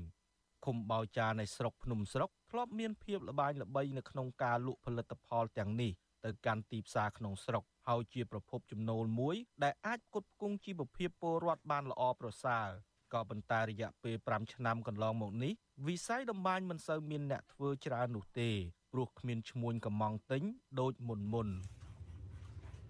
[0.65, 5.93] ឃុំបោចានៃស្រុកភ្នំស្រុកធ្លាប់មានភាពល្បាញល្បីនៅក្នុងការលក់ផលិតផលទាំងនេះ
[6.25, 12.69] ទៅកាន់ទីផ្សារក្នុងស្រុកហើយជាប្រភពចំណូលមួយ ដែលអាចផ្គត់ផ្គង់ជីវភាពពលរដ្ឋបានល្អប្រសើរ
[13.15, 15.53] ក៏ប៉ុន្តែរយៈពេល5ឆ្នាំកន្លងមកនេះ
[15.87, 18.51] វិស័យដំបានមិនសូវមានអ្នកធ្វើច្រើននោះទេ
[18.93, 20.43] ព្រោះគ្មានឈ្មួញកំងទិញ
[20.81, 21.49] ដូចមុនមុន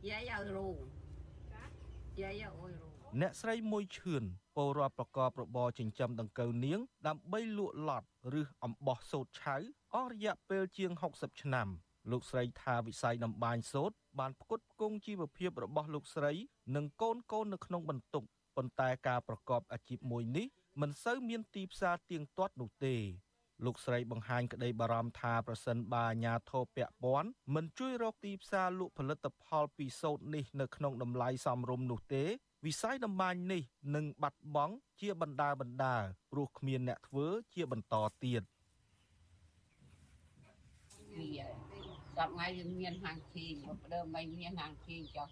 [0.09, 0.69] យាយឲ្យរូ
[2.21, 2.87] យាយឲ្យរូ
[3.21, 4.23] អ្នកស្រីមួយឈឿន
[4.57, 8.09] ពលរដ្ឋប្រកបរបរចិញ្ចឹមដង្កូវនាង ដើម្បីលក់ឡត់
[8.41, 9.57] ឬអំបោះសូត្រឆៅ
[9.95, 11.69] អស់រយៈពេលជាង60ឆ្នាំ
[12.11, 16.33] លោកស្រីថាវិស័យដំបានសូត្របានផ្គត់ផ្គង់ជីវភាពរបស់លោកស្រី
[16.77, 18.25] និងកូនកូននៅក្នុងបន្ទុក
[18.57, 20.47] ប៉ុន្តែការប្រកបអាជីពមួយនេះ
[20.81, 22.97] មិនសូវមានទីផ្សារទៀងទាត់នោះទេ
[23.65, 32.25] លោកស្រីបង្ហាញក្តីបារម្ភថាប្រសិនបើអាញាធរពពាន់មិនជួយរកទីផ្សារលក់ផលិតផលពីសូត្រនេះនៅក្នុងតម្លៃសមរម្យនោះទេ
[32.67, 33.63] វិស័យតម្បាញនេះ
[33.95, 35.97] នឹងបាត់បង់ជាបណ្ដាបណ្ដា
[36.31, 38.43] ព្រោះគ្មានអ្នកធ្វើជាបន្តទៀត
[41.17, 41.47] វា
[42.17, 43.55] សប្ងៃយើងមានហាងឈីង
[43.95, 45.29] ដើមមិនមានហាងឈីងចោះ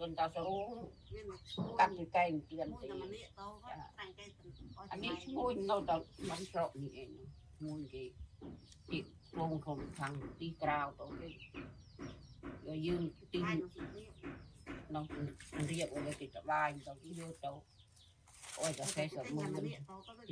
[0.00, 0.58] យន្តតាសរូ
[1.78, 5.96] កាត់ពីកែងទៀនទីអានេះឈ្មោះនៅតែ
[6.28, 7.08] មិនស្រកនេះឯង
[7.56, 8.04] ឈ្មោះគេ
[8.88, 8.98] ពី
[9.38, 11.32] វងក្នុងខាងទីក្រៅទៅគេយ
[12.66, 13.02] កយើង
[13.32, 15.00] ទីនៅ
[15.70, 17.50] រៀបឲ្យគេតបាញទៅយកទៅ
[18.60, 19.70] អូយតែសេសមុនទី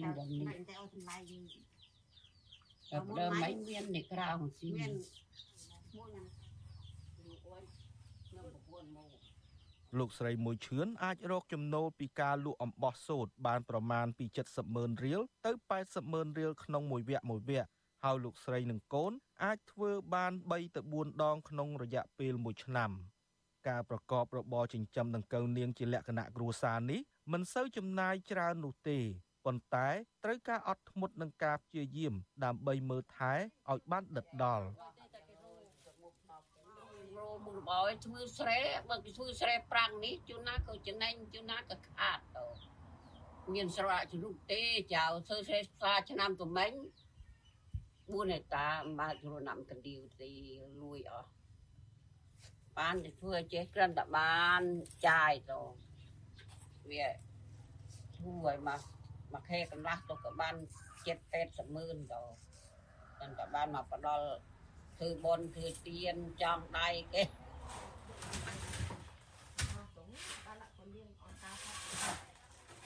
[0.02, 4.28] ដល់នេះតែឲ្យតម្លៃយើងតែដើមមិនមាននេះក្រៅ
[4.58, 4.90] ស៊ីមាន
[5.96, 6.22] មួយណា
[7.18, 7.72] អូយ
[8.36, 9.06] នៅប្រពន្ធមក
[9.98, 15.50] លោកស្រីមួយឈឿនអាចរកចំណូលពីការលក់អំបោះសូត្របានប្រមាណពី70ម៉ឺនរៀលទៅ
[15.82, 17.68] 80ម៉ឺនរៀលក្នុងមួយវគ្គមួយវគ្គ
[18.04, 19.12] ហើយលោកស្រីនិងកូន
[19.44, 22.90] អាចធ្វើបាន3ទៅ4ដងក្នុងរយៈពេល1ឆ្នាំ
[23.68, 27.00] ការប្រកបរបរចិញ្ចឹមដង្កូវនាងជាលក្ខណៈគ្រួសារនេះ
[27.32, 28.98] មិនសូវចំណាយច្រើននោះទេ
[29.44, 29.88] ប៉ុន្តែ
[30.24, 32.14] ត្រូវការអត់ធ្មត់នឹងការព្យាយាម
[32.44, 33.32] ដើម្បីមើលថែ
[33.70, 34.66] ឲ្យបានដិតដល់
[37.30, 42.44] រោមុខរបរធ្វើស្រែបើគេធ្វើស្រែប្រាំងនេះជួនណាក៏ចំណេញជួនណាក៏ខាតទៅ
[43.54, 44.62] មានស្រៈជ្រុកទេ
[44.94, 46.72] ចៅធ្វើស្រែសាឆ្នាំទំមិញ
[47.50, 48.68] 4ហិកតា
[49.00, 50.32] មកជ្រុណាំកណ្ដៀវទី
[50.82, 51.30] លួយអស់
[52.78, 54.62] បានទៅធ្វើចេះក្រិនតបាន
[55.08, 55.58] ចាយទៅ
[56.90, 57.06] វា
[58.16, 58.80] ធ្វើឲ្យមក
[59.32, 60.54] មកខែកន្លះទៅក៏បាន
[61.04, 62.20] 7 80ម៉ឺនទៅ
[63.20, 64.26] តែក៏បានមកផ្ដល់
[65.00, 67.22] ធ្វើបនធ្វើទៀនចង់ដៃគេ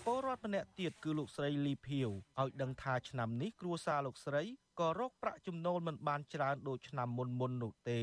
[0.04, 2.10] ពលរដ្ឋម្នាក់ទៀតគឺលោកស្រីលីភៀវ
[2.40, 4.42] ឲ្យដឹងថាឆ្នាំនេះគ្រួសារលោកស្រី
[4.80, 8.00] ក៏រកប្រាក់ចំណូលមិនបានច្រើនដូចឆ្នាំមុនមុននោះទេ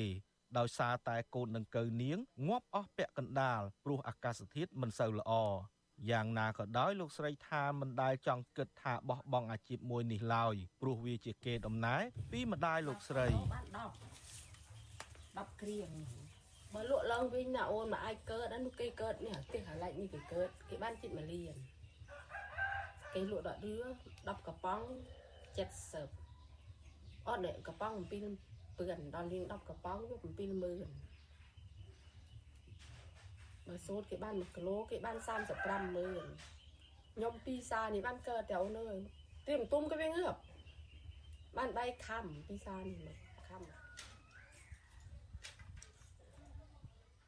[0.58, 5.34] ដោយសារតែកូននឹងកូវនាងងាប់អស់ពាក់កណ្ដាលព្រោះអាកាសធាតុមិនសូវល្អ
[6.10, 12.02] យ៉ាងណាក៏ដោយលោកស្រីថាមិនដែលចង់គិតថាបោះបង់អាជីពមួយនេះឡើយព្រោះវាជាគេដំណើរ
[12.32, 13.28] ពីម្ដាយលោកស្រី
[13.84, 15.90] 10គ្រៀង
[16.74, 21.24] បើលក់ឡើងវិញណាអូនមកអាចកើតអានោះគេកើតនេះផ្ទះអាឡែកនេះគេកើតគេបានជិត1លា
[21.54, 21.56] ន
[23.14, 23.74] គេលក់ដល់ដឿ
[24.12, 24.86] 10កប៉ង់
[25.66, 30.32] 70អត់នេះកប៉ង់7ពឿនដល់លៀង10កប៉ង់វា70000
[33.68, 35.18] បើសូត្រគេបាន1គីឡូគេបាន
[35.52, 36.28] 35ម៉ឺន
[37.16, 38.98] ខ្ញុំពីសានេះបានកើតតែអូនអើយ
[39.48, 40.36] ទីមទុំក៏វាងើប
[41.58, 43.18] បានដៃខំពីសានេះមក
[43.48, 43.62] ខំ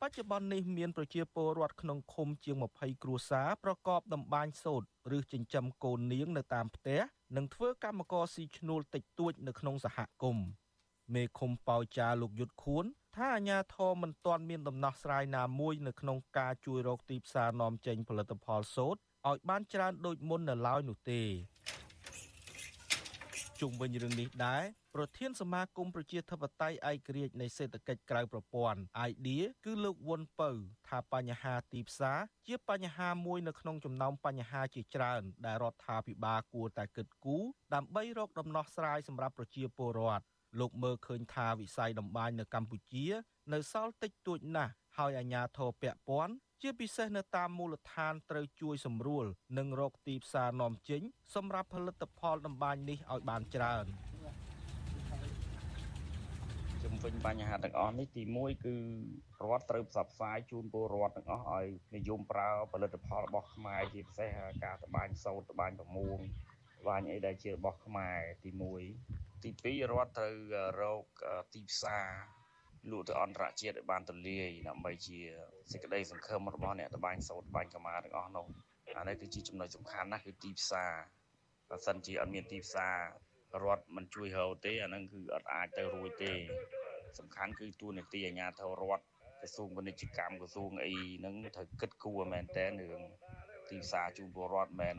[0.06, 7.00] បច្ចុប្បន្ននេះមានប្រជាពលរដ្ឋក្នុងឃុំជាង20គ្រួសារប្រកបតម្បាញសូត្រឬចិញ្ចឹមកូននាងនៅតាមផ្ទះ
[7.36, 10.48] និងធ្វើកម្មករស៊ីឈ្នួលតិចតួចនៅក្នុងសហគមន៍
[11.14, 12.86] មេឃុំប៉ោចាលោកយុទ្ធខួន
[13.16, 19.00] ថាអាញាធមមិនទាន់មានដំណោះស្រាយណាមួយនៅក្នុងការជួយរកទីផ្សារនាំចេញផលិតផលសូត្រ
[19.30, 21.22] ឲ្យបានច្រើនដូចមុននៅឡើយនោះទេ
[23.62, 24.64] ជុំវិញរឿងនេះដែរ
[24.96, 28.80] ប្រធានសមាគមប្រជាធិបតេយ្យឯករាជ្យនៃសេដ្ឋកិច្ចក្រៅប្រព័ន្ធ
[29.10, 30.50] IDEA គឺលោកវុនពៅ
[30.88, 37.44] ថាបញ្ហាទីផ្សារជាបញ្ហាមួយនៅក្នុងចំណោមបញ្ហាជាច្រើន ដែលរដ្ឋាភិបាលគួរតែគិតគូរ
[37.74, 40.26] ដើម្បីរកដំណោះស្រាយសម្រាប់ប្រជាពលរដ្ឋ
[40.60, 43.06] លោកមើលឃើញថាវិស័យតម្បាញនៅកម្ពុជា
[43.54, 46.34] នៅសល់តិចតួចណាស់ហើយអាជ្ញាធរពាក់ព័ន្ធ
[46.66, 49.26] ជាពិសេសនៅតាមមូលដ្ឋានត្រូវជួយសម្រួល
[49.58, 51.02] និងរកទីផ្សារនាំចេញ
[51.36, 53.86] សម្រាប់ផលិតផលតម្បាញនេះឲ្យបានច្រើន
[56.84, 58.76] ជំវិញបញ្ហាទាំងអស់នេះទី1គឺ
[59.44, 64.30] រដ្ឋត្រូវផ្សព្វផ្សាយជូនពលរដ្ឋទាំងអស់ឲ្យនិយមប្រើផលិតផលរបស់ខ្មែរជាពិសេស
[64.64, 66.18] ការត្បាញសូត្រត្បាញប្រមួង
[66.82, 68.50] ត្បាញអីដែលជារបស់ខ្មែរទី
[68.98, 70.36] 1ទី2រដ្ឋត្រូវ
[70.82, 71.06] រក
[71.54, 72.43] ទីផ្សារ
[72.92, 75.20] លក់ទៅអន្តរជាតិឲ្យបានទូលាយដើម្បីជា
[75.72, 78.46] សេចក្តីសង្ឃឹមរបស់អ្នកត្បាញសូត្រត្បាញកម្មាទាំងអស់នោះ
[78.98, 80.92] អានេះគឺជាចំណុចសំខាន់ណាស់គឺទីផ្សារ
[81.70, 82.96] បើសិនជាអត់មានទីផ្សារ
[83.64, 86.32] រដ្ឋមិនជួយរកទេអានឹងគឺអត់អាចទៅរួចទេ
[87.20, 89.04] សំខាន់គឺទួនាទីអាជ្ញាធររដ្ឋ
[89.40, 93.02] ក្រសួងពាណិជ្ជកម្មក្រសួងអីហ្នឹងត្រូវគិតគូរមែនតើរឿង
[93.70, 94.98] ទីផ្សារជូនពលរដ្ឋមិន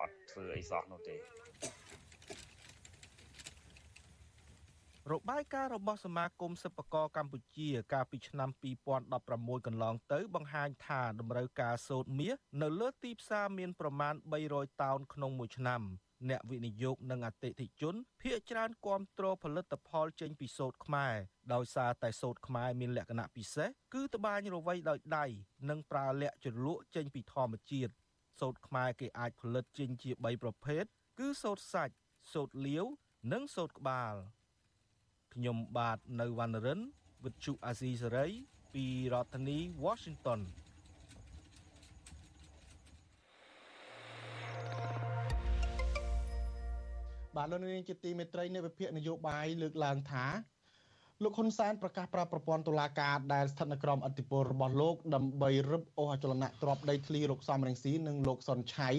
[0.00, 1.16] អត់ធ្វើអីសោះនោះទេ
[5.12, 8.50] របាយការណ៍របស់សមាគមសិប្បករកម្ពុជា កាលពីឆ្នាំ
[9.08, 14.14] 2016កន្លងទៅ បង្ហាញថាតម្រូវការសូត្រមាសនៅលើទីផ្សារមានប្រមាណ
[14.48, 15.82] 300តោនក្នុងមួយឆ្នាំ
[16.28, 21.14] អ្នកវិនិយោគនិងអតិថិជនភាគច្រើនគាំទ្រផលិតផលចេញពីសូត្រខ្មែរ
[21.54, 25.26] ដោយសារតែសូត្រខ្មែរមានលក្ខណៈពិសេសគឺត្បាញរវៃដោយដៃ
[25.70, 27.92] និងប្រើល័ខជ្រលក់ចេញពីធម្មជាតិ
[28.40, 30.84] សូត្រខ្មែរគេអាចផលិតចេញជា3ប្រភេទ
[31.18, 31.94] គឺសូត្រសាច់
[32.32, 32.84] សូត្រលាវ
[33.32, 34.16] និងសូត្រក្បាល
[35.34, 36.80] ខ្ញុំបាទនៅវណ្ណរិន
[37.24, 38.26] វិទ្យុអាស៊ីសេរី
[38.74, 40.40] ពីរដ្ឋធានី Washington
[47.36, 50.26] បាទលោកនាងជាទីមេត្រីនៃវិភាគនយោបាយលើកឡើងថា
[51.22, 58.90] លោកហ៊ុនសែនប្រកាសប្រាប់ប្រព័ន្ធតុលាការដែលស្ថិតនៅក្រោមអធិបតេយ្យរបស់លោកដើម្បីរឹបអូសអចលនៈទ្រព្យដីធ្លីលោកសំរងស៊ីនិងលោកសុនឆៃ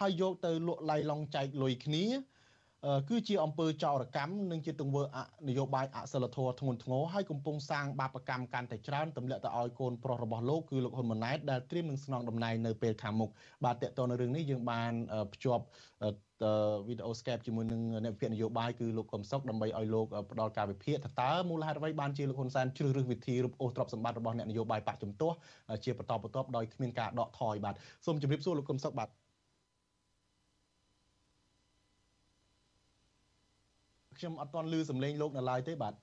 [0.00, 2.04] ហើយយកទៅលក់ឡៃឡង់ចែកលុយគ្នា
[3.08, 5.02] គឺជាអំពើចោរកម្មនិងជាទង្វើ
[5.48, 13.30] នយោបាយអសិលធម៌ធ្ងន់ធ្ងរហើយកំពុងសាងបាបកម្មកាន់តែច្រើនទម្លាក់ទៅឲ្យកូនប្រុសរបស់លោកគឺលោកហ៊ុនម៉ាណែតដែលត្រៀមនឹងស្នងតំណែងនៅពេលខាងមុខ
[13.64, 14.92] បាទតកតនៅរឿងនេះយើងបាន
[15.32, 15.64] ភ្ជាប់
[16.88, 25.36] វីដេអូ Skype ជាមួយនឹងអ្នកវិភាគនយោបាយគឺលោកកឹមសុខដើម្បីឲ្យលោកផ្ដល់ការវិភាគថាតើមូលហេតុអ្វីបានជាលោកហ៊ុនសែនជ្រើសរើសវិធីរឹបអូសទ្រព្យសម្បត្តិរបស់អ្នកនយោបាយបកជំទាស់
[25.84, 27.74] ជាបន្តបន្ទាប់ដោយគ្មានការដកថយបាទ
[28.06, 29.08] សូមជម្រាបសួរលោកកឹមសុខបាទ
[34.20, 35.94] ខ្ញុំអត់ទាន់ឮសំឡេងលោកនៅឡើយទេបាទ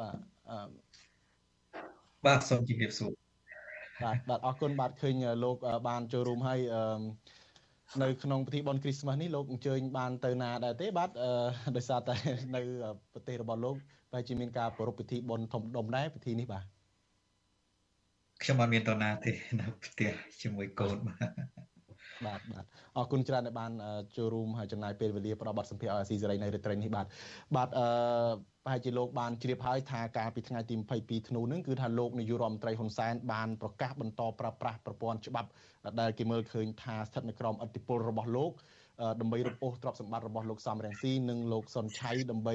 [0.00, 0.16] បាទ
[0.50, 0.58] អឺ
[2.26, 3.12] បាទសូមជម្រាបសួរ
[4.04, 5.56] បាទបាទអរគុណបាទឃើញលោក
[5.88, 7.02] បានចូលរួមហើយអឺ
[8.02, 11.10] នៅក្នុងពិធីបុណ្យគ្រីស្មាស់នេះលោកអញ្ជើញបានទៅណាដែរទេបាទ
[11.76, 12.14] ដោយសារតែ
[12.56, 12.60] នៅ
[13.12, 13.76] ប្រទេសរបស់លោក
[14.12, 16.64] តែជាមានការប្រារព្ធពិធីបុណ្យធំដុំដែរពិធីនេះបាទ
[18.42, 21.75] ខ្ញុំអត់មានតណាទេនៅផ្ទះជាមួយកូនបាទ
[22.24, 22.64] បាទបាទ
[22.96, 23.72] អរគុណច្រើនដែលបាន
[24.16, 27.06] ចូលរួមហើយចំណាយពេលវេលាផ្ដល់បទសម្ភាសន៍ឲ្យអាស៊ីសេរីនៅរាត្រីនេះបាទ
[27.56, 27.86] បាទអឺ
[28.64, 35.48] ប្រហែលជាលោកបានជ្រាបហើយថាការពីថ្ងៃទី22ធ្នូនឹងគឺថាលោកនាយករដ្ឋមន្ត្រីហ៊ុនសែនបានប្រកាសបន្តប្រើប្រាស់ប្រព័ន្ធច្បាប់
[36.00, 38.52] ដែលគេមើលឃើញថាស្ថិតនៅក្រោមឥទ្ធិពលរបស់លោក
[39.20, 42.54] ដើម្បីរំពោះទ្រព្យសម្បត្តិរបស់លោកសំរងស៊ីនិងលោកសុនឆៃដើម្បី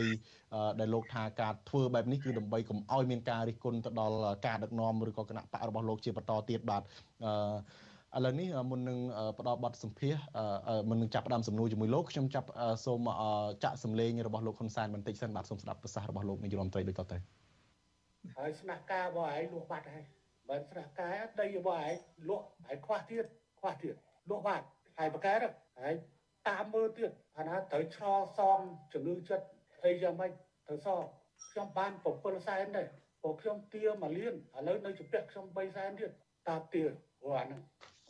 [0.79, 6.81] ដែលលោកថាការធ្វើបែបនេះគឺដើម្បីកុំឲ្យមានការរិះគន់ទៅដល់ការដឹកនាំឬក៏គណៈបករបស់លោកជាបន្តទៀតបាទ
[7.25, 7.31] អឺ
[8.15, 8.99] ឥឡូវនេះមុននឹង
[9.39, 10.15] ផ្ដល់បទសម្ភាស
[10.89, 12.47] មុននឹងចាប់ផ្ដើមសំណួរជាមួយលោកខ្ញុំចាប់
[12.85, 13.07] សូម
[13.63, 17.17] ចាក់សម្លេងរបស់លោកហ៊ុនសែនបន្តិចសិនបាទសូមស្ដាប់ប្រសាសន៍របស់លោកនាយរដ្ឋមន្ត្រីដូចតទៅ
[18.37, 20.05] ហើយស្នាក់ការរបស់ឯងលក់បាត់ហើយ
[20.49, 21.93] បើស្នាក់ការដីរបស់ឯង
[22.29, 23.25] លក់ឯងខ្វះទៀត
[23.59, 23.95] ខ្វះទៀត
[24.29, 24.65] លក់បាត់
[24.99, 25.33] ហើយបកែ
[25.81, 25.93] ហើយ
[26.49, 28.05] តាមមើលទៀតអាណាត្រូវឆ្ល
[28.37, 28.59] សំ
[28.93, 29.45] ជំងឺចិត្ត
[29.85, 30.31] អីយ៉ាងម៉េច
[30.67, 31.01] ត្រូវសង
[31.51, 32.87] ខ្ញុំបាន7សែនដែរ
[33.21, 36.11] ព្រោះខ្ញុំទាមួយលានឥឡូវនៅជំពាក់ខ្ញុំ3សែនទៀត
[36.47, 36.83] តាទា
[37.19, 37.61] ព្រោះអាហ្នឹង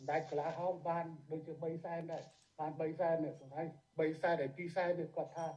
[0.02, 2.24] សម្ដេចកលាហោមបានដូចជា3សែនដែរ
[2.60, 5.48] បាន3សែននេះសម្ដេច3សែនហើយ2សែននេះគាត់ថា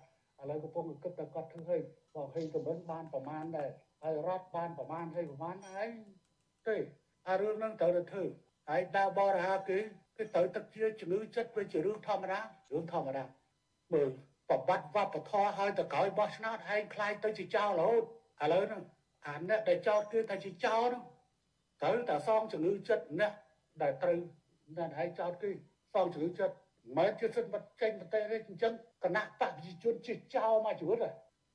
[0.40, 1.82] ឥឡូវកំពុងគិតតែគាត់ធ្វើឲ្យ
[2.14, 3.70] បងហេងកំមិនបានប្រមាណដែរ
[4.03, 5.88] ហើយរដ្ឋបានប្រមាណហើយប្រមាណហើយ
[6.68, 6.76] ទេ
[7.28, 8.24] អារឿងហ្នឹងត្រូវតែធ្វើ
[8.68, 9.78] ហើយដើរបរិហាគេ
[10.16, 12.40] គឺត្រូវទឹកជាជំងឺចិត្តវាជារឿងធម្មតា
[12.72, 13.24] រឿងធម្មតា
[13.92, 14.09] មើល
[14.49, 18.05] ប្រវត្តិវប្បធម៌ហើយទៅក្រោយបោះឆ្នោតឯងខ្លាយទៅជាចោលរហូត
[18.42, 18.82] ឥឡូវហ្នឹង
[19.26, 21.03] អាអ្នកដែលចោតគឺថាជាចោលហ្នឹង
[21.82, 23.32] ត្រូវតែសងជំងឺចិត្តអ្នក
[23.83, 24.18] ដែលត្រូវ
[24.77, 25.51] អ្នកឯងចោតគឺ
[25.95, 26.57] សងជំងឺចិត្ត
[26.97, 28.72] មិនជាសិទ្ធិមកចេញប្រទេសនេះអញ្ចឹង
[29.05, 30.99] គណៈបព្វជិជនជាចោលមកជីវិត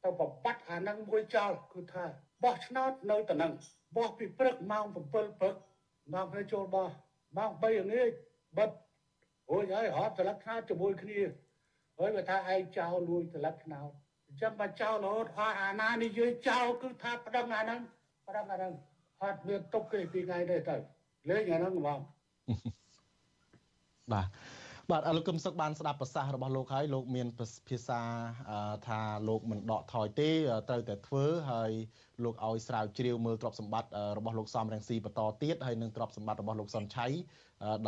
[0.03, 2.05] ទៅបបាត់អានឹងមួយចោលគឺថា
[2.43, 3.51] បោះឆ្នោតនៅតំណឹង
[3.97, 5.55] បោះពីព្រឹកម៉ោង7ព្រឹក
[6.13, 6.88] ម៉ោងពេលចូលបោះ
[7.38, 8.09] ម៉ោង3ល្ងាច
[8.57, 8.70] បិទ
[9.51, 11.20] រួចហើយរត់ត្រឡប់ឆ្នោតជាមួយគ្នា
[11.97, 13.89] ហើយបើថាឯងចោលលួចត្រឡប់ឆ្នោត
[14.28, 17.82] អញ្ចឹងបើចោលរហូតហើយអាណានិយាយចោលគឺថាប្តឹងអាហ្នឹង
[18.28, 18.74] ប្តឹងអាហ្នឹង
[19.24, 20.76] អត់មានទុកគេពីថ្ងៃនេះទៅ
[21.28, 21.99] លេងអាហ្នឹងហ្មង
[24.13, 24.28] បាទ
[24.91, 27.28] បាទលោកកឹមសុខបានស្ដាប់ប្រសាសន៍របស់លោកហើយលោកមាន
[27.70, 28.01] ភាសា
[28.88, 28.99] ថា
[29.30, 30.30] លោកមិនដកថយទេ
[30.70, 31.72] ត្រូវតែធ្វើហើយ
[32.24, 37.07] លោកឲ្យស្រាវជ្រាវមើលទ្រព្យសម្បត្តិរបស់លោកសំរងស៊ីបន្តទៀតហើយនឹងទ្រព្យសម្បត្តិរបស់លោកសុនឆៃ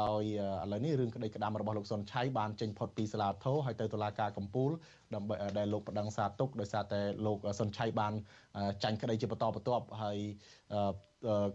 [0.03, 4.71] ដោយឥឡូវនេះរឿងក្តីក្តាំរបស់លោកសុនឆៃបានចេញផុតពីសាលាធរហើយទៅតុលាការកំពូល
[5.15, 8.13] ដើម្បីដែលលោកប្តឹងសារទុកដោយសារតែលោកសុនឆៃបាន
[8.83, 10.17] ចាញ់ក្តីជាបន្តបន្ទាប់ហើយ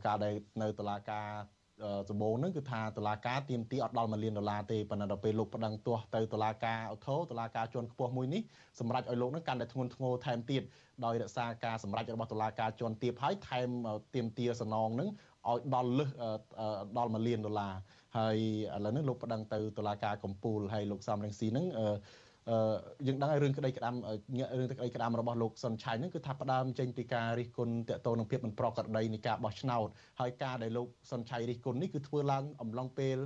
[0.07, 1.27] ការដែលនៅតុលាការ
[2.11, 8.43] ដំបូងហ្នឹងគឺថាតុលាការទៀមទីអត់ដល់1លានដុល្លារទេប៉ុន្តែដល់ពេលលោកប្តឹងទាស់ទៅតុលាការអូថូតុលាការជាន់ខ្ពស់មួយនេះ
[8.81, 10.63] សម្រាប់ឲ្យលោកហ្នឹងកាន់តែធ្ងន់ធ្ងរថែមទៀត
[11.05, 13.69] ដោយរក្សាការសម្រេចរបស់តុលាការជាន់ទាបហើយថែម
[14.15, 15.09] ទៀមទាសំណងហ្នឹង
[15.49, 16.09] ឲ្យដល់លឹះ
[16.99, 17.75] ដល់1លានដុល្លារ
[18.19, 18.39] ហើយ
[18.77, 21.89] ឥឡូវនេះលោកប្តឹងទៅតុលាការកំពូលហើយលោកសំរងស៊ីហ្នឹងអឺ
[23.07, 23.95] យើងដឹងហើយរឿងក្តីក្តាំ
[24.59, 29.89] រឿងក្តីក្តាំរបស់លោកសុនឆៃហ្នឹងគឺថាផ្ដើមចេញពីការរិះគន់តកតនឹងភាពមិនប្រក្រតីនៃការបោះឆ្នោត
[30.21, 33.19] ហើយការដែលលោកសុនឆៃរិះគន់នេះគឺធ្វើឡើងអំឡុងពេល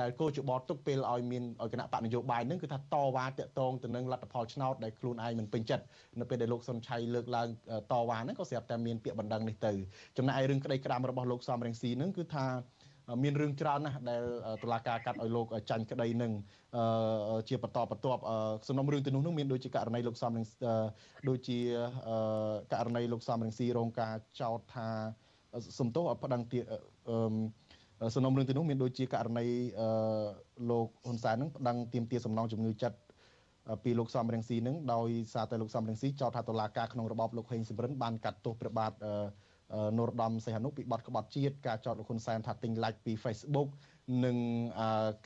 [0.00, 5.84] ដែលគោចបតទុកពេលឲ្យមានឲ្យគណៈបកនយោបាយហ្នឹងគឺថាតវ៉ាតកតងទៅនឹងលទ្ធផលឆ្នោតដែលខ្លួនឯងមិនពេញចិត្ត
[6.20, 7.48] នៅពេលដែលលោកសុនឆៃលើកឡើង
[7.92, 9.72] តវ៉ាហ្នឹងក៏ស្រាប់តែមានពាក្យបណ្ដឹងនេះទៅ
[10.16, 12.46] ចំណែកឯរឿងក្តីក្តាំរបស់លោកសំរងស៊ីហ្នឹងគឺថា
[13.22, 14.22] មានរឿងច្រើនណាស់ដែល
[14.62, 16.32] តុលាការកាត់ឲ្យលោកចាញ់ក្តីនឹង
[17.48, 18.20] ជាបន្តបន្ទាប់
[18.68, 20.44] សំណុំរឿងទៅនោះនឹងមានដូចជាករណីលោកសំរង
[21.28, 21.58] ដូចជា
[22.72, 24.88] ករណីលោកសំរងស៊ីរងការចោទថា
[25.78, 26.64] សំទោសឲ្យប្តឹងទៀត
[28.14, 29.46] សំណុំរឿងទៅនោះមានដូចជាករណី
[30.70, 32.98] លោកហ៊ុនសែននឹងប្តឹងទាមទារសំណងជំងឺចិត្ត
[33.84, 38.92] ពីលោកសំរងស៊ីនឹងដោយសារតែលោកសំរងស៊ីចោទថាតុលាការក្នុងរបបលោកហេងសំរិនបានកាត់ទោសព្រះបាទ
[39.96, 43.68] នរោត្តមសីហនុពីបទក្បត់ជាតិការចោទលោកហ៊ុនសែនថាទិញ like ពី Facebook
[44.24, 44.36] និង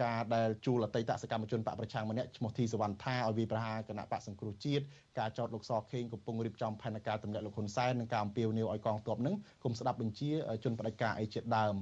[0.03, 4.85] ការដែលជួលអតីតសកម្មជនបកប្រឆាំងម្នាក់ឈ្មោះធីសវណ្ណថាឲ្យវាប្រហារគណៈបកសង្គ្រោះជាតិ
[5.19, 9.35] ការចោទលោកសខេងកំពុងរៀបចំផែនការទម្លាក់លោកហ៊ុនសែននិងការអំពាវនាវឲ្យកងទ័ពនឹង
[9.65, 10.31] គុំស្ដាប់បញ្ជា
[10.65, 11.75] ជនបដិការអីជាដើម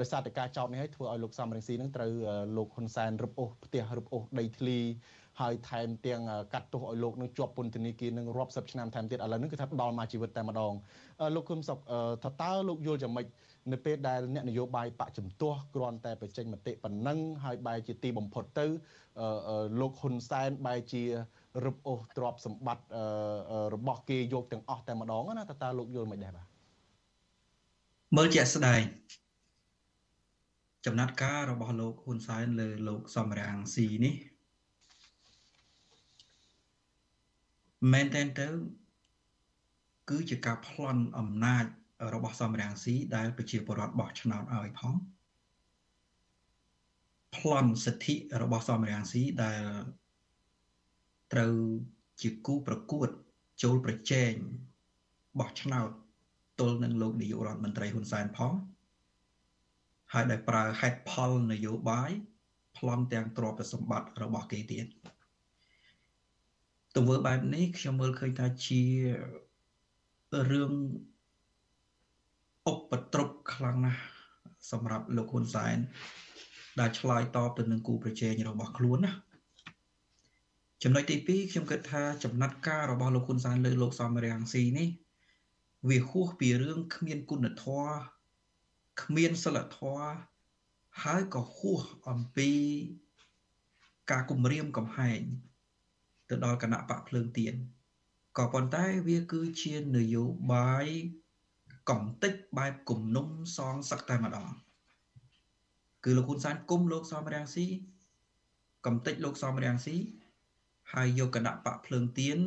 [0.00, 2.12] ដោយសារតែការចោទនេះឲ្យធ្វើឲ្យលោកសំរងស៊ីនឹងត្រូវ
[2.56, 4.78] លោកហ៊ុនសែនរឹបអូសផ្ទះរឹបអូសដីធ្លី
[5.38, 6.20] ហើយថែមទាំង
[6.52, 10.72] កាត់ទោសឲ្យលោកនឹងជាប់ពន្ធនាគារនឹងរាប់សិបឆ្នាំថែមទៀតឥឡូវនេះគឺថាដល់មកជីវិតតែម្ដង
[11.34, 11.78] លោកគុំសុក
[12.24, 13.26] ថាតើលោកយល់យ៉ាងម៉េច
[13.72, 18.66] នៅពេលដែលអ្នកនយោបាយបកជំទាស់គ្រាន់តែបញ្ចេញមតិប៉ុណ្ណឹងហើយបែរជាទីបំផុតទៅ
[19.80, 21.02] លោកហ៊ុនសែនបែរជា
[21.64, 22.84] រឹបអូសទ្រព្យសម្បត្តិ
[23.74, 26.46] របស់គេយកទាំងអស់តែម្ដងណាតើតើលោកយល់មិនដែរបាទ
[28.16, 28.82] មើលជាក់ស្ដែង
[30.86, 34.14] ចំណាត់ការរបស់លោកហ៊ុនសែនលើលោកសំរាំងស៊ីនេះ
[37.92, 38.48] មែនតែនទៅ
[40.10, 41.64] គឺជាការប្លន់អំណាច
[42.14, 44.94] របស់សមរាំងស៊ីដែលប្រជាពលរដ្ឋបោះឆ្នោតឲ្យផង
[47.36, 49.62] ប្លន់សិទ្ធិរបស់សមរាំងស៊ីដែល
[51.32, 51.54] ត្រូវ
[52.20, 53.08] ជាគូប្រកួត
[53.62, 54.32] ចូលប្រជែង
[55.40, 55.90] បោះឆ្នោត
[56.60, 58.52] ទល់នឹងលោកនាយករដ្ឋមន្ត្រីហ៊ុនសែនផង
[60.12, 62.10] ហើយដែលប្រើហេតុផលនយោបាយ
[62.76, 64.86] ប្លន់ទាំងទ្រព្យសម្បត្តិរបស់គេទៀត
[67.00, 68.82] ទង្វើបែបនេះខ្ញុំមើលឃើញថាជា
[70.50, 70.72] រឿង
[72.70, 74.02] ឧបទ្រពខ្លាំងណាស់
[74.70, 75.76] សម្រាប់លោកហ៊ុនសែន
[76.80, 79.12] ដែលឆ្លើយតបទៅនឹងគូប្រជែងរបស់ខ្លួនណា
[80.82, 84.88] ចំណុចទី2ខ្ញុំគិតថាចំណាត់ការរបស់លោកហ៊ុនសែនលើលោកសំរាំងស៊ីនេះ
[85.88, 87.92] វាហួសពីរឿងគ្មានគុណធម៌
[89.02, 90.08] គ្មានសិលធម៌
[91.02, 92.50] ហើយក៏ហួសអំពី
[94.10, 95.22] ការគំរាមកំហែង
[96.28, 97.54] ទៅដល់គណៈបកភ្លើងទៀន
[98.38, 100.86] ក៏ប៉ុន្តែវាគឺជានយោបាយ
[101.90, 104.48] កំតិចបែបគំនុំសងសឹកតែម្ដង
[106.04, 107.66] គឺលោកហ៊ុនសែនគុំលោកសំរាំងស៊ី
[108.86, 109.96] កំតិចលោកសំរាំងស៊ី
[110.92, 112.38] ហើយយកគណៈបកភ្លើងទៀន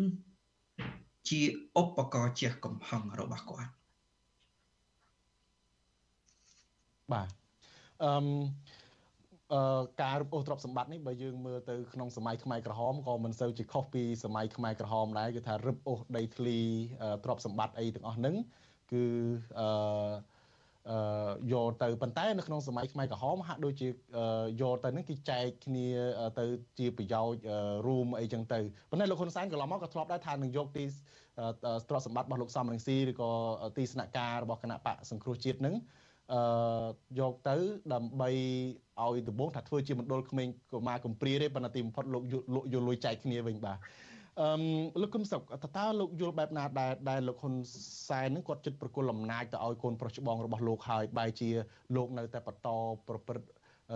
[1.30, 1.42] ជា
[1.82, 3.72] ឧបករណ៍ជះកំហឹងរបស់គាត់
[7.12, 7.30] បាទ
[8.04, 8.70] អឺអឺ
[10.02, 16.58] ការរឹបអូសទ្រព្យសម្បត្តិនេះបើយើងមើលទៅក្នុងសម័យខ្មែរក្រហមក៏មិនសូវជាខុសពីសម័យខ្មែរក្រហមដែរគឺថារឹបអូសដីធ្លី
[17.24, 18.36] ទ្រព្យសម្បត្តិអីទាំងអស់ហ្នឹង
[18.91, 19.04] គឺ
[19.60, 19.68] អឺ
[20.89, 23.88] អឺយកទៅប៉ុន្តែនៅក្នុងសម័យខ្មែរក្រហមហាក់ដូចជា
[24.62, 25.88] យកទៅនឹងគេចែកគ្នា
[26.39, 26.45] ទៅ
[26.80, 27.39] ជាប្រយោជន៍
[27.88, 30.86] រួមអីចឹងទៅប៉ុន្តែលោកហ៊ុនសែនកន្លងមកក៏ធ្លាប់ដែរថានឹងយកទី
[31.89, 33.32] ទ្រព្យសម្បត្តិរបស់លោកសំរងស៊ីឬក៏
[33.78, 35.76] ទីស្នាក់ការរបស់គណៈបកសង្គ្រោះជាតិនឹង
[36.34, 36.41] អឺ
[37.19, 37.55] យកទៅ
[37.93, 38.30] ដើម្បី
[39.03, 43.78] ឲ្យដំបងថាធ្វើជាមណ្ឌលក្មេងកុមារកំព្រាទេប៉ុន្តែទីបំផុតលោកយកលុយចែកគ្នាវិញបាទ
[44.39, 47.53] អឺលោកគុណសុកតើតើលោកយល់បែបណាដែលដែលលោកហ៊ុន
[48.09, 51.49] សែននឹងគាត់ចិត្តប្រគល់អំណាចទៅឲ្យកូនប្រុសច្បងរបស់លោកហើយបែរជា
[51.95, 52.69] លោកនៅតែបន្ត
[53.07, 53.49] ប្រព្រឹត្ត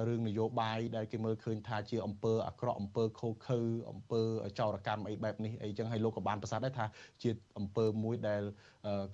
[0.08, 3.60] រឿងនយោបាយដែលគេមើលឃើញថាជាអំពើអាក្រក់អំពើខូខើ
[3.92, 4.22] អំពើ
[4.60, 6.86] ចោរកម្មអីបែបនេះអីចឹងហើយលោកក៏បានប្រសាសន៍ដែរថា
[7.24, 8.44] ជាអំពើមួយដែល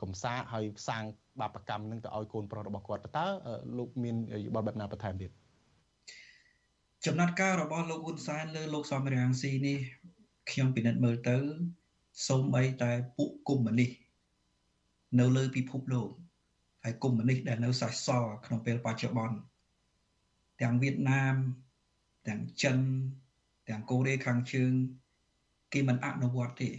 [0.01, 1.03] កំសាកហើយសាង
[1.39, 3.27] បាបកម្មនឹងទៅឲ្យកូនប្រុសរបស់គាត់តើ
[3.77, 4.15] លោកមាន
[4.45, 5.31] យោបល់បែបណាបន្ថែមទៀត
[7.05, 9.77] ចំណាត់ការរបស់លោកហ៊ុនសែនលើលោកសំរាំងស៊ីនេះ
[10.51, 11.37] ខ្ញុំពិនិត្យមើលទៅ
[12.27, 13.91] សូម្បីតែពួកកុម្មុយនីស
[15.19, 16.09] នៅលើពិភពលោក
[16.83, 19.37] ហើយកុម្មុយនីសដែលនៅសេសសល់ក្នុងពេលបច្ចុប្បន្ន
[20.61, 21.35] ទាំងវៀតណាម
[22.27, 22.77] ទាំងចិន
[23.69, 24.71] ទាំងកូរ៉េខាងជើង
[25.73, 26.71] គេមិនអនុវត្តទេ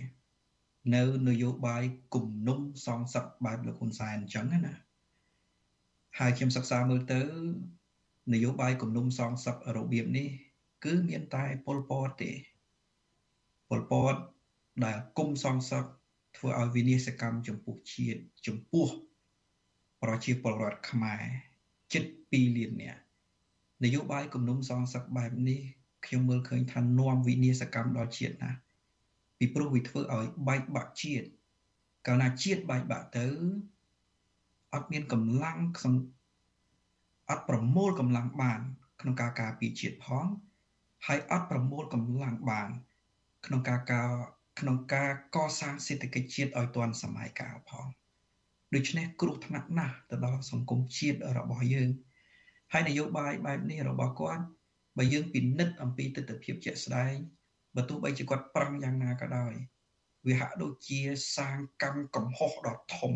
[0.94, 4.74] នៅនយោបាយគំនុំសងសឹកបែបលោកហ៊ុនសែនអញ្ចឹងណា
[6.18, 7.20] ហើយខ្ញុំសិក្សាមើលទៅ
[8.32, 10.28] នយោបាយគំនុំសងសឹករបៀបនេះ
[10.84, 12.32] គឺមានតែពលពតទេ
[13.68, 14.14] ពលពត
[14.84, 15.84] ដែលគុំសងសឹក
[16.36, 18.86] ធ្វើឲ្យវិនាសកម្មចំពោះជាតិចំពោះ
[20.02, 21.22] ប្រជាពលរដ្ឋខ្មែរ
[21.92, 23.01] ជិត2លាននាក់
[23.84, 25.60] នយោបាយគំនុំសងសឹកបែបនេះ
[26.06, 28.52] ខ្ញុំមើលឃើញថានាំវិនាសកម្មដល់ជាតិណា
[29.38, 31.26] ពីព្រោះវាធ្វើឲ្យបែកបាក់ជាតិ
[32.06, 33.26] កាលណាជាតិបែកបាក់ទៅ
[34.74, 35.58] អត់មានកម្លាំង
[37.30, 38.60] អត់ប្រមូលកម្លាំងបាន
[39.00, 40.26] ក្នុងការការពារជាតិផង
[41.06, 42.70] ហើយអត់ប្រមូលកម្លាំងបាន
[43.46, 44.08] ក្នុងការការ
[44.60, 47.86] ក្នុងការកសាងសេដ្ឋកិច្ចជាតិឲ្យទាន់សម័យកាលផង
[48.74, 51.88] ដូច្នេះគ្រោះថ្នាក់ណាស់ទៅដល់សង្គមជាតិរបស់យើង
[52.72, 54.44] ហើយនយោបាយបែបនេះរបស់គាត់
[54.98, 57.14] បើយើងពិនិត្យអំពីទស្សនវិជ្ជាជាក់ស្ដែង
[57.76, 59.54] បើទោះបីជាគាត់ប្រឹងយ៉ាងណាក៏ដោយ
[60.26, 61.00] វាហាក់ដូចជា
[61.36, 63.12] សាងកម្មកំហុសដ៏ធំ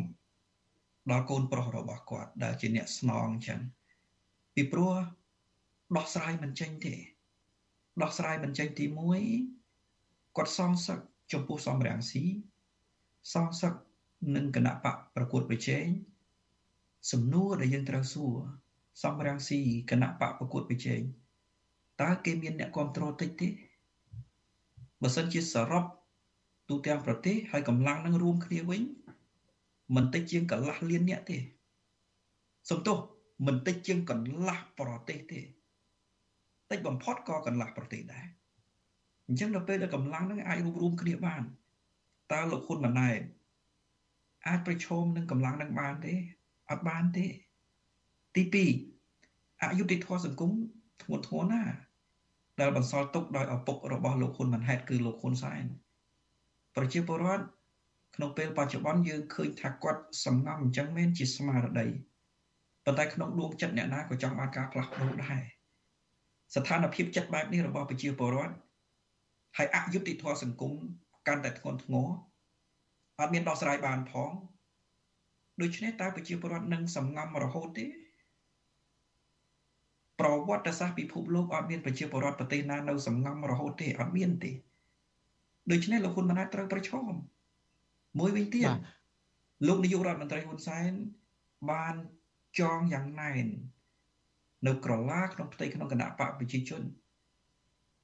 [1.10, 3.60] ដល់កូនប្រុសរបស់គាត់ដែលជាអ្នកស្នងអញ្ចឹង
[4.54, 4.94] ពីព្រោះ
[5.96, 6.94] ដោះស្រាយមិនចេញទេ
[8.02, 8.84] ដោះស្រាយមិនចេញទី
[9.60, 10.98] 1គាត់សងសឹក
[11.32, 12.24] ចំពោះសំរាំងស៊ី
[13.32, 13.74] សងសឹក
[14.36, 15.86] នឹងគណៈបកប្រកួតប្រជែង
[17.12, 18.36] សំណួរដែលយើងត្រូវសួរ
[19.02, 21.00] សំរាំងស៊ីគណៈបកប្រកួតប្រជែង
[22.02, 23.48] តើគេមានអ្នកគ្រប់គ្រងតិចទេ
[25.02, 25.84] បើសិនជាសរុប
[26.68, 28.82] ទូទាំងប្រទេសហើយកម្លាំងនឹងរួមគ្នាវិញ
[29.96, 31.38] មិនតិចជាងកន្លះលានអ្នកទេ
[32.70, 32.98] សំទោស
[33.46, 35.40] មិនតិចជាងកន្លះប្រទេសទេ
[36.70, 38.26] តិចបំផុតក៏កន្លះប្រទេសដែរ
[39.26, 41.42] អញ្ចឹងដល់ពេលដែលកម្លាំងហ្នឹងអាចរួមរួមគ្នាបាន
[42.32, 43.20] តើលោកហ៊ុនម៉ាណែត
[44.46, 46.14] អាចប្រឈមនឹងកម្លាំងហ្នឹងបានទេ
[46.70, 47.26] អត់បានទេ
[48.36, 48.44] ទី
[49.04, 50.50] 2អយុត្តិធម៌សង្គម
[51.02, 51.74] ធ្ងន់ធ្ងរណាស់
[52.60, 55.64] ដែលបន្សល់ទុកដោយឪពុករបស់លោកហ៊ុនម៉ាណែតគឺលោកហ៊ុនសែន
[56.76, 57.44] ប្រជាពលរដ្ឋ
[58.16, 61.86] ក្នុងពេលបច្ចុប្បន្នយើងឃើញថាគាត់សំងំអញ្ចឹងមែនជាស្មារតី
[62.84, 65.40] ប៉ុន្តែក្នុងដួងចិត្តអ្នកណាក៏ចង់បានការផ្លាស់ប្ដូរដែរ
[66.54, 68.54] ស្ថានភាពចិត្តបែបនេះរបស់ប្រជាពលរដ្ឋ
[69.56, 70.72] ហើយអយុត្តិធម៌សង្គម
[71.26, 72.08] កាន់តែធ្ងន់ធ្ងរ
[73.20, 74.30] អត់មានដោះស្រាយបានផង
[75.60, 77.86] ដូច្នេះតើប្រជាពលរដ្ឋនឹងសំងំរហូតទេ
[80.20, 84.52] ប្រវត្តិសាស្ត្រពិភពលោកអត់មានប្រជាពលរដ្ឋប្រទេសណានៅសំងំរហូតទេអត់មានទេ
[85.70, 87.04] ដូច្នេះលោកហ៊ុនម៉ាណែតត្រូវប្រឈម
[88.18, 88.68] មួយវិញទៀត
[89.66, 90.92] លោកនាយករដ្ឋមន្ត្រីហ៊ុនសែន
[91.70, 91.94] បាន
[92.58, 93.46] ចងយ៉ាងណែន
[94.66, 96.82] នៅក្រឡាក្នុងផ្ទៃក្នុងគណៈបកប្រជាជន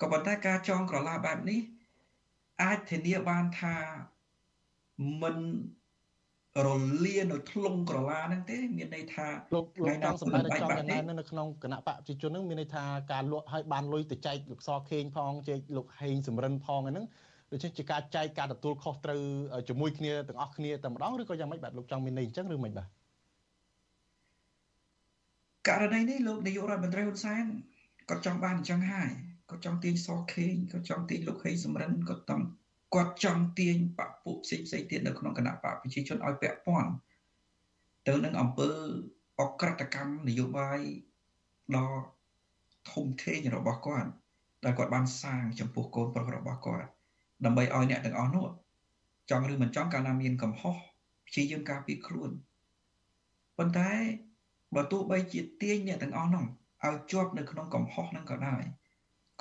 [0.00, 1.60] ក៏ប៉ុន្តែការចងក្រឡាបែបនេះ
[2.62, 3.76] អាចធានាបានថា
[5.22, 5.36] មិន
[6.66, 6.68] រ
[7.04, 17.06] លានៅធ្លុងក្រឡាហ្នឹងទេ មានន័យថាលោកលោកចង់សម្ដែងចង់យ៉ាងណានៅក្នុងគណៈបកប្រជាជនហ្នឹងមានន័យថាការលក់ឲ្យបានលុយទៅចែកលោកសខេងផងចែកលោកហេងសំរិនផងហ្នឹង
[17.52, 19.20] ដូច្នេះជាការចែកការទទួលខុសត្រូវ
[19.68, 22.88] ជាមួយគ្នាទាំងអស់គ្នាតែម្ដងឬក៏យ៉ាងម៉េចបាទលោកចង់មានន័យអញ្ចឹងឬមិនបាទ
[25.68, 27.44] ករណីនេះលោកនាយករដ្ឋមន្ត្រីហ៊ុនសែន
[28.08, 29.10] គាត់ចង់បានអញ្ចឹងហើយ
[29.50, 32.44] គាត់ចង់ទាញសខេងគាត់ចង់ទាញលោកហេងសំរិនគាត់ចង់
[32.94, 36.92] គាត់ចង់ទាញបពពួកផ្សេងផ្សេងទៀតនៅក្នុងគណៈបកប្រជាជនឲ្យពាក់ព័ន្ធ
[38.08, 38.72] ទៅនឹងអង្គើ
[39.40, 40.78] អក្រិតកម្មនយោបាយ
[41.76, 41.90] ដ៏
[42.92, 44.10] ធំធេងរបស់គាត់
[44.64, 46.88] ដែលគាត់បានសាងចំពោះកូនប្រុសរបស់គាត់
[47.44, 48.46] ដើម្បីឲ្យអ្នកទាំងអស់នោះ
[49.30, 50.74] ចង់ឬមិនចង់កាលណាមានកំហុស
[51.26, 52.30] ព្យាយាមការពារខ្លួន
[53.58, 53.92] ប៉ុន្តែ
[54.74, 56.44] បើទោះបីជាទាញអ្នកទាំងអស់នោះ
[56.84, 58.62] ឲ្យជាប់នៅក្នុងកំហុសហ្នឹងក៏ដោយ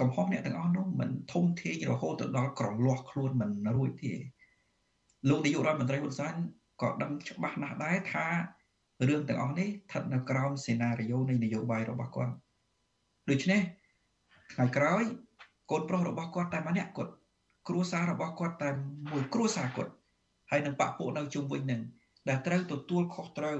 [0.02, 4.14] កំហុសអ្នកទាំងអស់នោះមិនធំធេងរហូតទៅដល់ក្រលាស់ខ្លួនមិនរួចទេ
[5.30, 6.34] លោកនាយករដ្ឋមន្ត្រីហ៊ុនសែន
[6.82, 8.26] ក៏ដឹងច្បាស់ណាស់ដែរថា
[9.08, 12.34] រឿងទាំងអស់នេះស្ថិតនៅក្រោមសេណារីយ៉ូនៃនយោបាយរបស់គាត់
[13.30, 13.62] ដូច្នេះ
[14.54, 15.04] ថ្ងៃក្រោយ
[15.72, 17.14] កូនប្រុសរបស់គាត់តែម្នាក់គាត់
[17.68, 18.70] គ្រួសាររបស់គាត់តែ
[19.12, 19.92] មួយគ្រួសារគាត់
[20.52, 21.82] ហើយនឹងបពពួកនៅជុំវិញនឹង
[22.30, 23.60] ដែលត្រូវទទួលខុសត្រូវ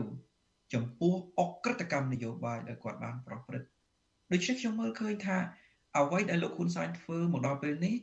[0.74, 3.68] ចំពោះអក្រិតកម្មនយោបាយដែលគាត់បានប្រព្រឹត្ត
[4.32, 5.38] ដូច្នេះខ្ញុំមើលឃើញថា
[5.98, 7.96] អ្វីដែលលោកហ៊ុនសែនធ្វើមកដល់ពេលនេះ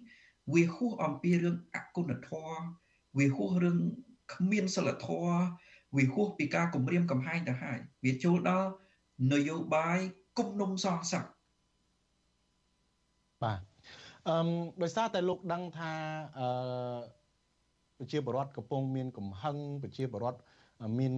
[0.55, 2.61] វាហួសអំពីរឿងអគុណធម៌
[3.19, 3.79] វាហួសរឿង
[4.35, 5.39] គ្មានសិលធម៌
[5.97, 8.71] វាហួសពីការគម្រាមកំហែងទៅហើយវាចូលដល់
[9.33, 9.99] នយោបាយ
[10.39, 11.25] គំនុំសងសឹក
[13.43, 13.61] បាទ
[14.29, 14.49] អឺ
[14.83, 15.93] ដោយសារតែលោកដឹងថា
[16.39, 16.49] អឺ
[17.99, 20.41] ប្រជាពលរដ្ឋកំពុងមានកំហឹងប្រជាពលរដ្ឋ
[20.99, 21.13] មាន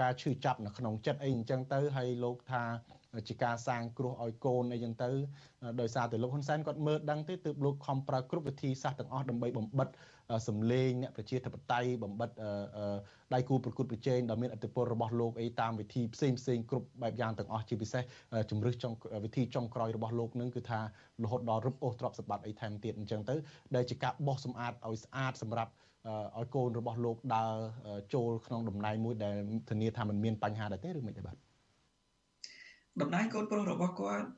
[0.00, 2.62] ការឈឺចាប់នៅក្នុងចិត្តអីអញ្ចឹងទៅហើយលោកថា
[3.28, 5.10] ជាការសាងគ្រោះឲ្យកូនអីចឹងទៅ
[5.80, 9.88] ដោយសារតែលោកហ៊ុនសែនគាត់មើលដឹងទេទើបលោកខំប្រើគ្រប់វិធីសាស្ត្រទាំងអស់ដើម្បីបំបិត
[10.48, 12.30] សម្លេងអ្នកប្រជាធិបតេយ្យបំបិត
[13.34, 18.02] ដៃគូប្រកួតប្រជែងដ៏មានឥទ្ធិពលរបស់លោកអីតាមវិធីផ្សេងផ្សេងគ្រប់បែបយ៉ាងទាំងអស់ជាពិសេស
[18.50, 18.92] ជំរឹះចុង
[19.24, 20.80] វិធីចុងក្រោយរបស់លោកនឹងគឺថា
[21.24, 23.34] រហូតដល់រឹបអូសទ្រព្យសម្បត្តិអីថែមទៀតអញ្ចឹងទៅ
[23.74, 25.72] ដែលជាការបោះសម្អាតឲ្យស្អាតសម្រាប់
[26.38, 27.52] ឲ្យកូនរបស់លោកដើរ
[28.14, 29.36] ចូលក្នុងតំណែងមួយដែល
[29.70, 31.36] ធានាថាมันមានបញ្ហាដែរទេឬមិនទេបាទ
[33.02, 34.28] តំណែងកូនប្រុសរបស់គាត់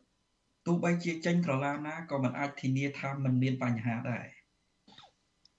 [0.67, 4.27] ទោះបីជាចេញក្រឡាណាក៏មិនអាចធានាថាมันមានបញ្ហាដែរ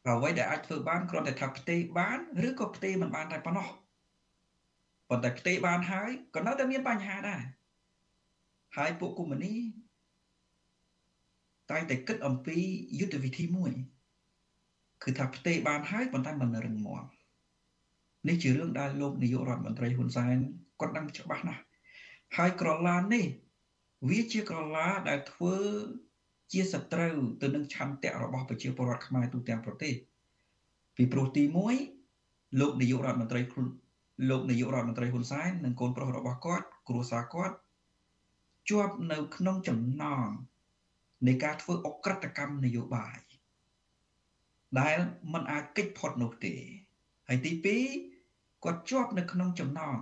[0.07, 3.67] អ្វីដែលអាចធ្វើបានគ្រាន់តែថាផ្ទេបានឬក៏ផ្ទេមិនបានតែប៉ុណ្ណោះ
[5.09, 7.41] ប៉ុន្តែផ្ទេបានហើយក៏នៅតែមានបញ្ហាដែរ
[8.77, 9.53] ហើយពួកកុម្មុយនី
[11.71, 12.57] តែតែគិតអំពី
[12.99, 13.71] យុទ្ធវិធីមួយ
[15.03, 17.03] គឺថាផ្ទេបានហើយប៉ុន្តែមិនរឹងមាំ
[18.27, 20.37] នេះជារឿងដែលលោកនាយករដ្ឋមន្ត្រីហ៊ុនសែន
[20.79, 21.61] គាត់ដឹងច្បាស់ណាស់
[22.37, 23.25] ហើយក្រឡានេះ
[24.09, 25.55] វាជាក្រឡាដែលធ្វើ
[26.51, 29.93] ជាសត្រូវទៅនឹងឆន្ទៈរបស់ប្រជាពលរដ្ឋខ្មែរទូទាំងប្រទេស
[30.95, 31.43] ពីព្រោះទី
[32.01, 33.41] 1លោកនាយករដ្ឋមន្ត្រី
[34.29, 37.55] លោកនាយករដ្ឋមន្ត្រីហ៊ុនសែននិងកូនប្រុសរបស់គាត់ គ្រួសារគាត់
[38.69, 40.27] ជាប់នៅក្នុងចំណង
[41.27, 43.17] នៃការធ្វើអក្រិតកម្មនយោបាយ
[44.79, 44.97] ដែល
[45.33, 46.53] มันអាចគេចផុតនោះទេ
[47.27, 47.51] ហើយទី
[48.05, 49.97] 2គាត់ជាប់នៅក្នុងចំណង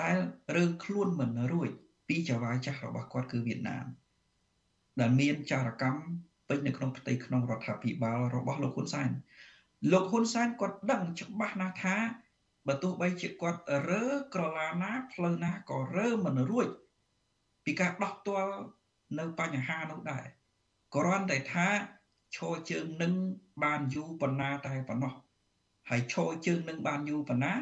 [0.00, 0.16] ដែល
[0.56, 1.70] រឿងខ្លួនមិនរួច
[2.08, 3.86] ពីចៅហ្វាយចាស់របស់គាត់គឺវៀតណាម
[5.00, 6.02] ដែលមានចារកម្ម
[6.48, 9.10] ពេញនៅក្នុងផ្ទៃក្នុងរដ្ឋាភិបាលរបស់លោកហ៊ុនសែន
[9.92, 11.96] លោកហ៊ុនសែនគាត់ដឹងច្បាស់ណាស់ថា
[12.66, 13.60] បើទោះបីជាគាត់
[13.90, 16.66] រើក្រឡាណាផ្លូវណាក៏រើមិនរួច
[17.64, 18.54] ពីការដោះទាល់
[19.18, 20.24] នៅបញ្ហានោះដែរ
[20.94, 21.66] គ្រាន់តែថា
[22.36, 23.12] ឈរជើងនឹង
[23.64, 25.14] បានយូរប៉ុណ្ណាតែប៉ុណ្ណោះ
[25.90, 27.52] ហើយឈរជើងនឹងបានយូរប៉ុណ្ណា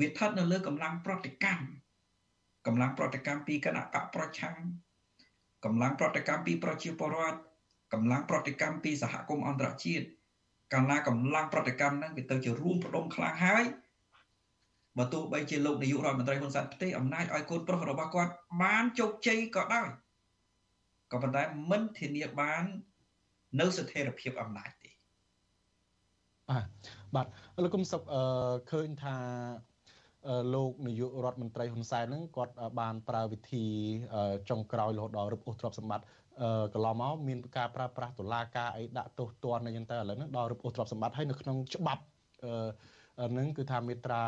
[0.00, 1.64] វាស្ថិតនៅលើកម្លាំងប្រតិកម្ម
[2.66, 4.56] កម្លាំងប្រតិកម្មពីគណៈបកប្រឆាំង
[5.64, 7.38] កម្លាំងប្រតិកម្មពីប្រជាពលរដ្ឋ
[7.92, 10.06] កម្លាំងប្រតិកម្មពីសហគមន៍អន្តរជាតិ
[10.72, 13.64] កាលណាកម្លាំងប្រតិកម្មហ្នឹងវាទៅជារួមផ្ដុំខ្លាំងហើយ
[14.98, 18.32] បើទោះបីជាលោកនាយករដ្ឋមន្ត្រីហ៊ុនសែនផ្ទេរអំណាចឲ្យកូនប្រុសរបស់គាត់
[18.62, 19.88] បានជោគជ័យក៏ដោយ
[21.12, 22.64] ក៏ប៉ុន្តែមិនធានាបាន
[23.60, 24.90] នៅស្ថិរភាពអំណាចទេ
[26.50, 26.64] បាទ
[27.14, 27.26] បាទ
[27.64, 28.22] លោកគុំសុកអឺ
[28.70, 29.16] ឃើញថា
[30.54, 33.66] លោកនាយករដ្ឋមន្ត្រីហ៊ុនសែនហ្នឹងគាត់បានប្រើវិធី
[34.50, 36.06] ចុងក្រោយរហូតដល់រឹបអូសទ្រព្យសម្បត្តិ
[36.74, 42.02] កន្លងមកមានការប្រើប្រាស់តុលាការអីដាក់ទោសទណ្ឌអីចឹងទៅឥឡូវហ្នឹងដល់រឹបអូសទ្រព្យសម្បត្តិហើយនៅក្នុងច្បាប់
[43.38, 44.24] នឹងគឺថាមេត្រា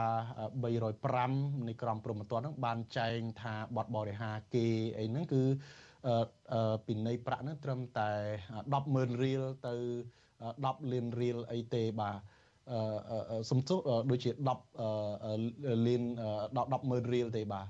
[0.63, 4.67] 305នៃក្រមព្រហ្មទណ្ឌនឹងបានចែងថាបទបរិហាគេ
[4.99, 5.43] អីហ្នឹងគឺ
[6.87, 8.11] ពិន័យប្រាក់ហ្នឹងត្រឹមតែ
[8.73, 9.75] 100000រៀលទៅ
[10.33, 12.19] 10លានរៀលអីទេបាទ
[13.51, 13.79] សំទោស
[14.11, 16.03] ដូចជា10លាន
[16.57, 17.67] ដល់100000រៀលទេបាទ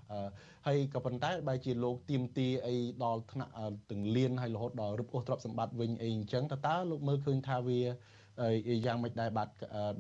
[0.66, 2.74] ហើយក៏ប៉ុន្តែបែរជាលោកទៀមទីអី
[3.04, 3.52] ដល់ថ្នាក់
[3.90, 7.80] ទាំងលានហើយរហូតដល់រឹបអូសទ្រព្យសម្បត្តិវិញអីអញ្ចឹងតើតើលោកមើលឃើញថាវា
[8.86, 9.48] យ៉ាងម៉េចដែរបាទ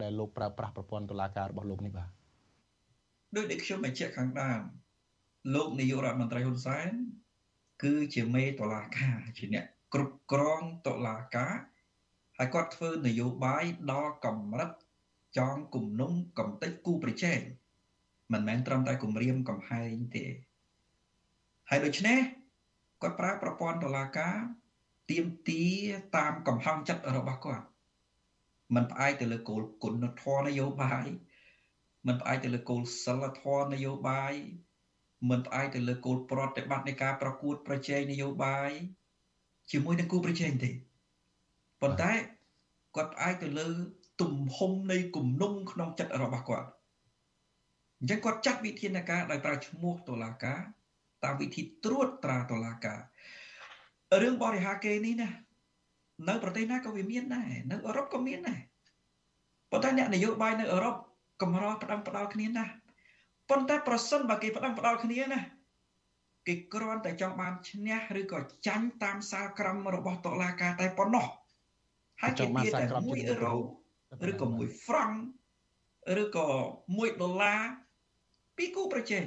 [0.02, 2.08] ដែលលោកប្រើប្រាស់ប្រព័ន្ធតុលាការរបស់លោកនេះបាទ
[3.36, 4.62] ដោយដែលខ្ញុំបញ្ជាក់ខាងដើម
[5.54, 6.88] លោកនាយករដ្ឋមន្ត្រីហ៊ុនសែន
[7.82, 9.64] គឺជាមេតុលាការជាអ្នក
[9.94, 11.54] គ្រប់គ្រងតុលាការ
[12.38, 14.70] ហើយគាត់ធ្វើនយោបាយដល់កម្រិត
[15.37, 17.39] ចងគំនុំកំតិចគូប្រជែង
[18.33, 20.25] មិនមែនត្រឹមតែគម្រាមកំហែងទេ
[21.69, 22.19] ហើយដូច្នេះ
[23.01, 24.35] គាត់ប្រើប្រព័ន្ធតុលាការ
[25.09, 25.63] ទៀមទា
[26.17, 27.65] តាមកំហឹងចិត្តរបស់គាត់
[28.75, 31.05] มันផ្អែកទៅលើគោលគុណធម៌នយោបាយ
[32.07, 34.33] มันផ្អែកទៅលើគោលសិលធម៌នយោបាយ
[35.29, 38.71] មិនផ្អែកទៅលើគោលប្រតិបត្តិនៃការប្រកួតប្រជែងនយោបាយ
[39.71, 40.71] ជាមួយនឹងគូប្រជែងទេ
[41.81, 42.11] ប៉ុន្តែ
[42.95, 43.69] គាត់ផ្អែកទៅលើ
[44.20, 46.68] ទំហំនៃគំនុំក្នុងចិត្តរបស់គាត់
[48.00, 50.60] អញ្ចឹងគាត់ចាត់វិធានការដោយប្រើឈ្មោះតុលាការ
[51.24, 52.98] តាមវិធីត្រួតត្រាតុលាការ
[54.22, 55.30] រឿងបរិហាគេនេះណា
[56.28, 58.60] នៅប្រទេសណាក៏វាមានដែរនៅអឺរ៉ុបក៏មានដែរ
[59.70, 60.96] ប៉ុន្តែអ្នកនយោបាយនៅអឺរ៉ុប
[61.42, 62.64] កម្រផ្ដាំផ្ដោតគ្នាណា
[63.50, 65.40] ប៉ុន្តែប្រសិនបើគេផ្ដាំផ្ដោតគ្នាណា
[66.46, 71.26] គេគ្រាន់តែចង់បានឈ្នះឬក៏ចាញ់តាមសាលក្រមរបស់តុលាការតែប៉ុណ្ណោះ
[72.20, 73.54] ហើយគេមានតែ1អឺរ៉ូ
[74.30, 75.18] ឬក៏1ហ្វ្រង់
[76.22, 76.48] ឬក៏
[76.84, 77.62] 1ដុល្លារ
[78.56, 79.24] ពីគូប្រជែង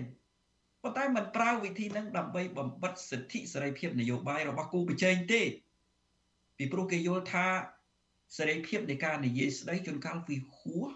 [0.83, 5.41] ប៉ុន្តែมันប្រើវិធីនឹងដើម្បីបំបិតសិទ្ធិសេរីភាពនយោបាយរបស់គូប្រជែងទេ
[6.57, 7.45] ពីព្រោះគេយល់ថា
[8.38, 10.89] សេរីភាពនៃការនិយាយស្ដីជួនកាលវាហួស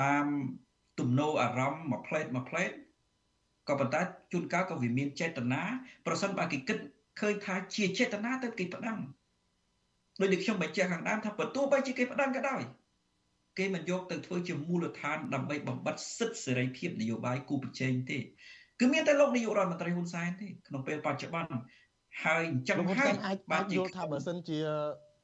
[0.00, 0.26] តាម
[0.98, 2.70] ទំនោរអារម្មណ៍មួយផ្លេតមួយផ្លេត
[3.68, 4.00] ក៏ប៉ុន្តែ
[4.32, 5.62] ជួនកាលក៏វាមានចេតនា
[6.06, 6.78] ប្រសិនបើគេគិត
[7.20, 8.98] ឃើញថាជាចេតនាទៅគេផ្ដាំ
[10.20, 12.62] ដោយដែលខ្ញុំបញ្ជាក់ខាងដើមថាបើទោះបីជាគេផ្ដាំក៏ដោយ
[13.58, 18.18] គេមិនយកទៅធ្វើជាមូលដ្ឋានដើម្បីបំបត្តិសិទ្ធិសេរីភាពនយោបាយគូប្រជែងទេ
[18.80, 21.54] គឺមានតែលោកនាយករដ្ឋមន្ត្រីហ៊ុនសែនទេក្នុងពេលបច្ចុប្បន្ន
[22.24, 24.58] ហើយអញ្ចឹងហើយអាចបានយល់ថាបើសិនជា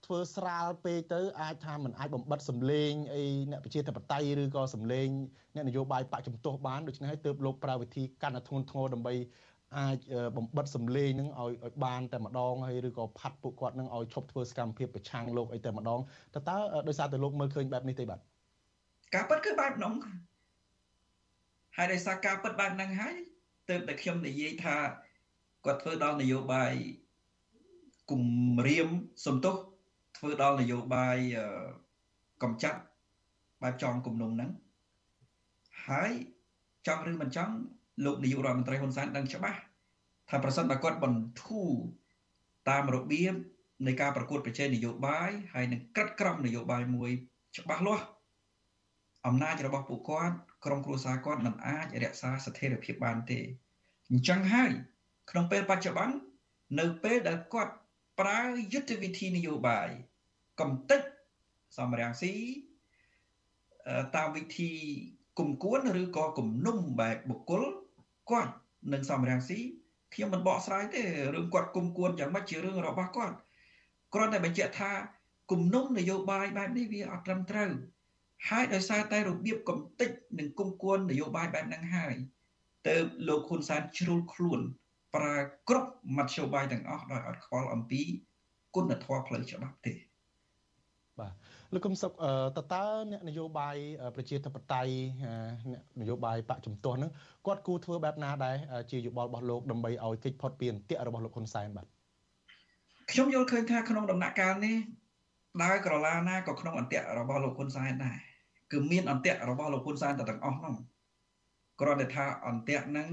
[0.06, 5.08] ធ្វើស្រាលពេកទៅអាចថាมันអាចបំបត្តិសម្លេងអីអ្នកប្រជាធិបតេយ្យឬក៏សម្លេង
[5.54, 9.14] អ្នកនយោបាយបកជំទាស់បានដូច្នេះហើយទើបលោកប្រើវិធីកាន់តែធ្ងន់ធ្ងរដើម្បី
[9.76, 9.98] អាច
[10.36, 16.00] បំបត្តិសម្លេងនឹងឲ្យឲ្យបានតែម្ដងហើយឬក៏ផាត់ពួកគាត់នឹងឲ្យឈប់ធ្វើសកម្មភាពប្រឆាំងលោកអីតែម្ដង
[16.34, 16.56] តើតើ
[16.88, 18.20] ដោយសារតែលោកមើលឃើញបែបនេះទេបាទ
[19.14, 19.94] ការពិតគឺបែបនោះ
[21.76, 23.16] ហើយដោយសារការពិតបែបហ្នឹងហើយ
[23.70, 24.76] ទើបតែខ្ញុំនិយាយថា
[25.64, 26.72] គាត់ធ្វើដល់នយោបាយ
[28.10, 28.24] គំ
[28.66, 28.88] រាម
[29.26, 29.56] សំទោស
[30.16, 31.18] ធ្វើដល់នយោបាយ
[32.42, 32.80] កំចាត់
[33.62, 34.50] បែបចងគំនុំហ្នឹង
[35.86, 36.12] ហើយ
[36.86, 37.54] ចង់ឬមិនចង់
[38.04, 39.58] លោកនាយករដ្ឋមន្ត្រីហ៊ុនសែនដឹងច្បាស់
[40.30, 41.70] ថាប្រសិនបើគាត់បន្ធូរ
[42.68, 43.34] តាមរបៀប
[43.86, 47.10] នៃការប្រកួតប្រជែងនយោបាយហើយនឹងក្រិតក្រមនយោបាយមួយ
[47.56, 48.06] ច្បាស់លាស់
[49.26, 53.40] អំណាចរបស់ពួកគាត់ក្រុមគ្រួសារគាត់មិនអាចរក្សាស្ថិរភាពបានទេ
[54.10, 54.72] អញ្ចឹងហើយ
[55.30, 56.16] ក្នុងពេលបច្ចុប្បន្ន
[56.80, 57.72] នៅពេលដែលគាត់
[58.20, 58.40] ប្រើ
[58.72, 59.88] យុទ្ធវិធីនយោបាយ
[60.60, 61.00] កំតិច
[61.78, 62.34] សំរាំងស៊ី
[64.16, 64.72] តាមវិធី
[65.38, 67.62] គុំគួនឬក៏គំនុំបែបបុគ្គល
[68.30, 68.52] គាត់
[68.92, 69.58] នឹងសំរាំងស៊ី
[70.14, 71.02] ខ្ញុំមិនបកស្រាយទេ
[71.34, 73.34] រឿងគាត់គុំគួនយ៉ាងម៉េចជារឿងរបស់គាត់
[74.14, 74.90] គ្រាន់តែបញ្ជាក់ថា
[75.50, 77.70] គំនុំនយោបាយបែបនេះវាអត់ត្រឹមត្រូវ
[78.48, 82.14] ហើយដោយសារតែរបៀបកំតិចនិងគុំគួននយោបាយបែបហ្នឹងហើយ
[82.86, 82.94] ទៅ
[83.28, 84.60] លោកហ៊ុនសែនជ្រុលខ្លួន
[85.14, 85.34] ប្រើ
[85.68, 88.02] គ្រប់មធ្យោបាយទាំងអស់ដោយអត់ខ្វល់អំពី
[88.74, 89.94] គុណធម៌ផ្លូវច្បាប់ទេ
[91.18, 91.32] បាទ
[91.74, 92.12] លោកកឹមសុខ
[92.56, 93.76] តើតើអ្នកនយោបាយ
[94.16, 94.92] ប្រជាធិបតេយ្យ
[95.72, 97.10] អ្នកនយោបាយបកជំទាស់ហ្នឹង
[97.46, 98.56] គាត់គូធ្វើបែបណាដែរ
[98.90, 101.86] ជាយោបល់របស់លោកដើម្បីឲ្យគេចផុតពីអន្ទាក់របស់លោកហ៊ុនសែនបាទ
[103.10, 104.76] ខ្ញុំយល់ឃើញថាក្នុងដំណាក់កាលនេះ
[105.62, 108.18] ដើរក្រឡាណាក៏ក្នុងអន្ទាក់របស់លោកហ៊ុនសែនដែរ
[108.72, 110.74] គឺមានអន្ទាក់របស់លោកហ៊ុនសែនទៅទាំងអស់ហ្នឹង
[111.80, 113.08] គ្រាន់តែថាអន្ទាក់ហ្នឹង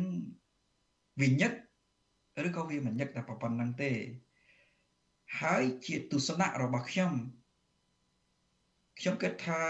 [1.22, 1.52] វិញ្ញិត
[2.48, 3.92] ឬក៏វាមិនញឹកតែប៉ុណ្្នឹងទេ
[5.42, 7.12] ហើយជាទស្សនៈរបស់ខ្ញុំ
[9.00, 9.62] ខ្ញុំគិតថា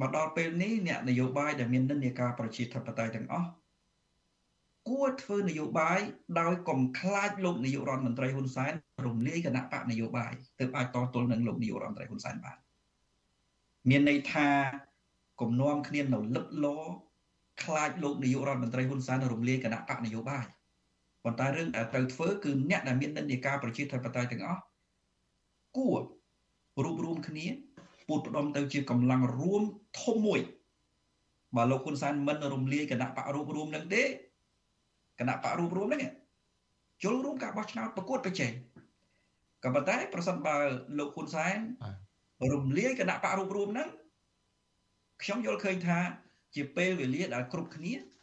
[0.00, 3.48] មកដល់ពេលនេះអ្នកនយោបាយដែលមាននិន្នាការប្រជាធិបតេយ្យទាំងអស់
[4.88, 6.00] គួរធ្វើនយោបាយ
[6.40, 8.72] ដោយកុំខ្លាចលោកនាយករដ្ឋមន្ត្រីហ៊ុនសែន
[9.06, 12.58] រំលាយគណៈបកនយោបាយទើបអាចតទល់នឹងលោកនាយករដ្ឋមន្ត្រីហ៊ុនសែនបាន
[13.88, 14.48] មានន័យថា
[15.40, 16.66] គំនុំគ្នានៅលឹកល
[17.62, 20.46] ខ្លាចលោកនាយករដ្ឋមន្ត្រីហ៊ុនសែនរំលាយគណៈបកនយោបាយ
[21.24, 24.62] ប៉ុន្តែរឿងដែលត្រូវធ្វើគឺអ្នកដែលមាននិន្នាការប្រជាធិបតេយ្យទាំងអស់
[25.76, 26.00] គួរ
[26.84, 27.46] រួបរวมគ្នា
[28.10, 29.62] ពួតផ្ដុំទៅជាកម្លាំងរួម
[30.02, 30.40] ធំមួយ
[31.56, 34.02] បើលោកហ៊ុនសែនមិនរំលាយគណៈបករូបរួមនឹងទេ
[35.18, 36.02] គណៈបករូបរួមហ្នឹង
[37.02, 38.52] ចូលរួមការបោះឆ្នោតប្រកួតប្រជែង
[39.64, 40.56] ក៏ប៉ុន្តែប្រសិនបើ
[40.98, 41.58] លោកហ៊ុនសែន
[42.52, 43.88] រំលាយគណៈបករូបរួមហ្នឹង
[45.22, 45.98] ខ្ញុំយល់ឃើញថា
[46.54, 47.92] ជាពេលវេលាដែលគ្រប់គ្នា